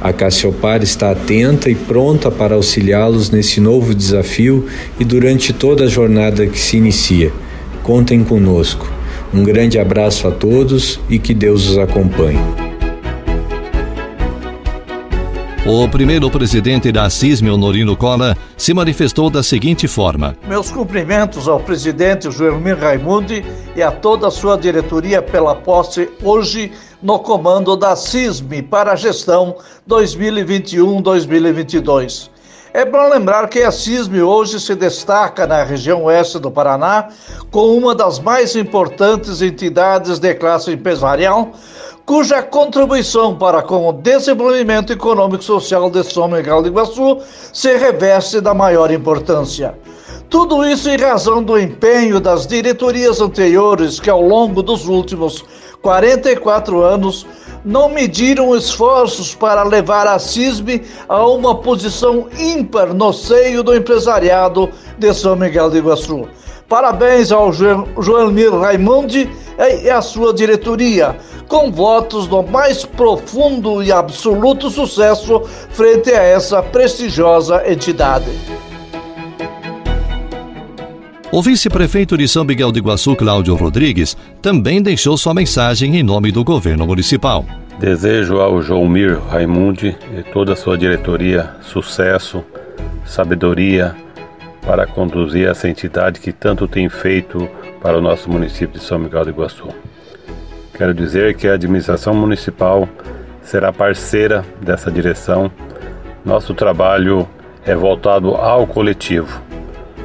A 0.00 0.12
Cassiopar 0.12 0.82
está 0.82 1.12
atenta 1.12 1.70
e 1.70 1.76
pronta 1.76 2.30
para 2.30 2.56
auxiliá-los 2.56 3.30
nesse 3.30 3.60
novo 3.60 3.94
desafio 3.94 4.66
e 4.98 5.04
durante 5.04 5.52
toda 5.52 5.84
a 5.84 5.88
jornada 5.88 6.46
que 6.46 6.58
se 6.58 6.76
inicia. 6.76 7.32
Contem 7.84 8.24
conosco. 8.24 8.90
Um 9.32 9.44
grande 9.44 9.78
abraço 9.78 10.26
a 10.26 10.32
todos 10.32 10.98
e 11.08 11.18
que 11.18 11.32
Deus 11.32 11.68
os 11.68 11.78
acompanhe. 11.78 12.71
O 15.64 15.88
primeiro 15.88 16.28
presidente 16.28 16.90
da 16.90 17.08
CISM, 17.08 17.48
Honorino 17.48 17.96
Cola, 17.96 18.36
se 18.56 18.74
manifestou 18.74 19.30
da 19.30 19.44
seguinte 19.44 19.86
forma: 19.86 20.36
Meus 20.48 20.72
cumprimentos 20.72 21.46
ao 21.46 21.60
presidente 21.60 22.28
Joelmir 22.32 22.76
Raimundi 22.76 23.44
e 23.76 23.80
a 23.80 23.92
toda 23.92 24.26
a 24.26 24.30
sua 24.30 24.58
diretoria 24.58 25.22
pela 25.22 25.54
posse 25.54 26.10
hoje 26.20 26.72
no 27.00 27.20
comando 27.20 27.76
da 27.76 27.94
CISM 27.94 28.60
para 28.68 28.90
a 28.90 28.96
gestão 28.96 29.54
2021-2022. 29.88 32.28
É 32.74 32.84
bom 32.84 33.08
lembrar 33.08 33.48
que 33.48 33.62
a 33.62 33.70
CISM 33.70 34.20
hoje 34.20 34.58
se 34.58 34.74
destaca 34.74 35.46
na 35.46 35.62
região 35.62 36.02
oeste 36.04 36.40
do 36.40 36.50
Paraná 36.50 37.06
como 37.52 37.76
uma 37.76 37.94
das 37.94 38.18
mais 38.18 38.56
importantes 38.56 39.40
entidades 39.40 40.18
de 40.18 40.34
classe 40.34 40.72
empresarial, 40.72 41.52
cuja 42.04 42.42
contribuição 42.42 43.36
para 43.36 43.62
com 43.62 43.88
o 43.88 43.92
desenvolvimento 43.92 44.92
econômico 44.92 45.42
e 45.42 45.46
social 45.46 45.88
de 45.88 46.02
São 46.02 46.28
Miguel 46.28 46.62
de 46.62 46.68
Iguaçu 46.68 47.18
se 47.52 47.76
reveste 47.76 48.40
da 48.40 48.52
maior 48.52 48.90
importância. 48.90 49.74
Tudo 50.28 50.64
isso 50.64 50.88
em 50.88 50.96
razão 50.96 51.42
do 51.42 51.58
empenho 51.58 52.18
das 52.18 52.46
diretorias 52.46 53.20
anteriores 53.20 54.00
que, 54.00 54.08
ao 54.08 54.22
longo 54.22 54.62
dos 54.62 54.88
últimos 54.88 55.44
44 55.82 56.80
anos, 56.80 57.26
não 57.64 57.88
mediram 57.88 58.56
esforços 58.56 59.34
para 59.34 59.62
levar 59.62 60.06
a 60.06 60.18
CISB 60.18 60.82
a 61.08 61.26
uma 61.26 61.54
posição 61.54 62.28
ímpar 62.38 62.94
no 62.94 63.12
seio 63.12 63.62
do 63.62 63.74
empresariado 63.76 64.70
de 64.98 65.12
São 65.14 65.36
Miguel 65.36 65.70
de 65.70 65.78
Iguaçu. 65.78 66.26
Parabéns 66.68 67.30
ao 67.30 67.52
Joelmir 67.52 68.54
Raimundi 68.54 69.28
e 69.82 69.90
à 69.90 70.00
sua 70.00 70.32
diretoria, 70.32 71.16
com 71.46 71.70
votos 71.70 72.26
do 72.26 72.42
mais 72.42 72.84
profundo 72.84 73.82
e 73.82 73.92
absoluto 73.92 74.70
sucesso 74.70 75.42
frente 75.70 76.10
a 76.10 76.22
essa 76.22 76.62
prestigiosa 76.62 77.62
entidade. 77.70 78.30
O 81.30 81.40
vice-prefeito 81.42 82.16
de 82.16 82.28
São 82.28 82.44
Miguel 82.44 82.70
do 82.70 82.78
Iguaçu, 82.78 83.16
Cláudio 83.16 83.54
Rodrigues, 83.54 84.16
também 84.42 84.82
deixou 84.82 85.16
sua 85.16 85.32
mensagem 85.32 85.96
em 85.96 86.02
nome 86.02 86.30
do 86.30 86.44
governo 86.44 86.86
municipal. 86.86 87.44
Desejo 87.78 88.38
ao 88.38 88.60
Joãomir 88.60 89.18
Raimundi 89.28 89.96
e 90.16 90.22
toda 90.22 90.52
a 90.52 90.56
sua 90.56 90.76
diretoria 90.76 91.54
sucesso, 91.62 92.44
sabedoria 93.04 93.96
para 94.64 94.86
conduzir 94.86 95.48
essa 95.48 95.68
entidade 95.68 96.20
que 96.20 96.32
tanto 96.32 96.66
tem 96.66 96.88
feito 96.88 97.48
para 97.80 97.98
o 97.98 98.00
nosso 98.00 98.30
município 98.30 98.78
de 98.78 98.84
São 98.84 98.98
Miguel 98.98 99.24
do 99.24 99.30
Iguaçu. 99.30 99.68
Quero 100.74 100.94
dizer 100.94 101.34
que 101.34 101.48
a 101.48 101.54
administração 101.54 102.14
municipal 102.14 102.88
será 103.42 103.72
parceira 103.72 104.44
dessa 104.60 104.90
direção. 104.90 105.50
Nosso 106.24 106.54
trabalho 106.54 107.28
é 107.64 107.74
voltado 107.74 108.34
ao 108.34 108.66
coletivo 108.66 109.52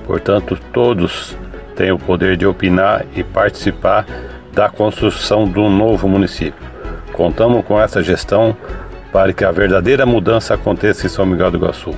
Portanto, 0.07 0.57
todos 0.71 1.37
têm 1.75 1.91
o 1.91 1.99
poder 1.99 2.37
de 2.37 2.47
opinar 2.47 3.05
e 3.13 3.23
participar 3.23 4.05
da 4.53 4.69
construção 4.69 5.45
do 5.45 5.69
novo 5.69 6.07
município. 6.07 6.65
Contamos 7.11 7.65
com 7.65 7.79
essa 7.79 8.01
gestão 8.01 8.55
para 9.11 9.33
que 9.33 9.43
a 9.43 9.51
verdadeira 9.51 10.05
mudança 10.05 10.53
aconteça 10.53 11.05
em 11.05 11.09
São 11.09 11.25
Miguel 11.25 11.51
do 11.51 11.57
Iguaçu. 11.57 11.93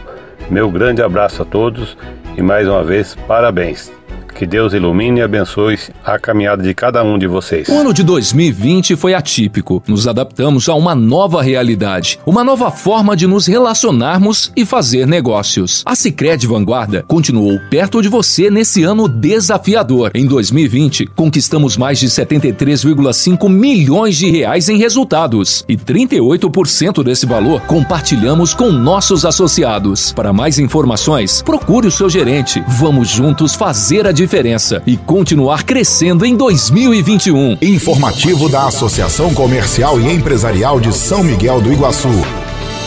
Meu 0.50 0.72
grande 0.72 1.04
abraço 1.04 1.44
a 1.44 1.46
todos 1.46 1.96
e 2.40 2.42
mais 2.42 2.68
uma 2.70 2.82
vez 2.82 3.16
parabéns. 3.28 3.99
Que 4.40 4.48
Deus 4.48 4.72
ilumine 4.72 5.20
e 5.20 5.22
abençoe 5.22 5.78
a 6.02 6.18
caminhada 6.18 6.64
de 6.64 6.74
cada 6.74 7.04
um 7.04 7.20
de 7.20 7.28
vocês. 7.28 7.68
O 7.68 7.78
ano 7.78 7.94
de 7.94 8.04
2020 8.04 8.96
foi 8.96 9.14
atípico. 9.14 9.84
Nos 9.86 10.08
adaptamos 10.08 10.70
a 10.70 10.76
uma 10.76 10.96
nova 10.96 11.42
realidade, 11.42 12.18
uma 12.26 12.42
nova 12.42 12.72
forma 12.72 13.18
de 13.18 13.28
nos 13.28 13.48
relacionarmos 13.48 14.50
e 14.56 14.66
fazer 14.66 15.06
negócios. 15.06 15.84
A 15.86 15.94
Sicredi 15.94 16.48
Vanguarda 16.48 17.04
continuou 17.06 17.60
perto 17.70 18.02
de 18.02 18.08
você 18.08 18.50
nesse 18.50 18.82
ano 18.82 19.10
desafiador. 19.10 20.10
Em 20.16 20.26
2020, 20.26 21.08
conquistamos 21.08 21.76
mais 21.76 22.00
de 22.00 22.08
73,5 22.08 23.50
milhões 23.50 24.16
de 24.16 24.32
reais 24.32 24.70
em 24.70 24.78
resultados 24.78 25.66
e 25.68 25.76
38% 25.76 27.04
desse 27.04 27.26
valor 27.26 27.60
compartilhamos 27.64 28.54
com 28.54 28.72
nossos 28.72 29.26
associados. 29.26 30.14
Para 30.14 30.32
mais 30.32 30.58
informações, 30.58 31.42
procure 31.42 31.88
o 31.88 31.92
seu 31.92 32.10
gerente. 32.10 32.64
Vamos 32.66 33.10
juntos 33.10 33.54
fazer 33.54 34.08
a 34.08 34.14
diferença 34.14 34.29
diferença 34.30 34.84
e 34.86 34.96
continuar 34.96 35.64
crescendo 35.64 36.24
em 36.24 36.36
2021. 36.36 37.58
Informativo 37.64 38.48
da 38.48 38.68
Associação 38.68 39.34
Comercial 39.34 40.00
e 40.00 40.08
Empresarial 40.14 40.80
de 40.80 40.94
São 40.94 41.24
Miguel 41.24 41.60
do 41.60 41.74
Iguaçu. 41.74 42.10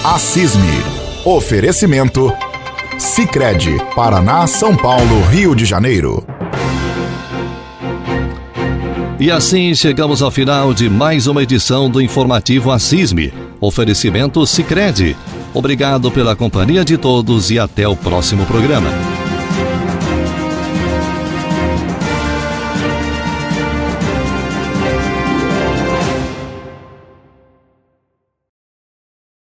A 0.04 0.20
CISME. 0.20 0.62
Oferecimento. 1.24 2.32
Sicredi, 2.96 3.76
Paraná, 3.96 4.46
São 4.46 4.76
Paulo, 4.76 5.20
Rio 5.32 5.56
de 5.56 5.64
Janeiro. 5.64 6.24
E 9.18 9.28
assim 9.28 9.74
chegamos 9.74 10.22
ao 10.22 10.30
final 10.30 10.72
de 10.72 10.88
mais 10.88 11.26
uma 11.26 11.42
edição 11.42 11.90
do 11.90 12.00
informativo 12.00 12.70
Assisme. 12.70 13.34
Oferecimento 13.60 14.46
Sicredi. 14.46 15.16
Obrigado 15.52 16.08
pela 16.12 16.36
companhia 16.36 16.84
de 16.84 16.96
todos 16.96 17.50
e 17.50 17.58
até 17.58 17.88
o 17.88 17.96
próximo 17.96 18.46
programa. 18.46 18.90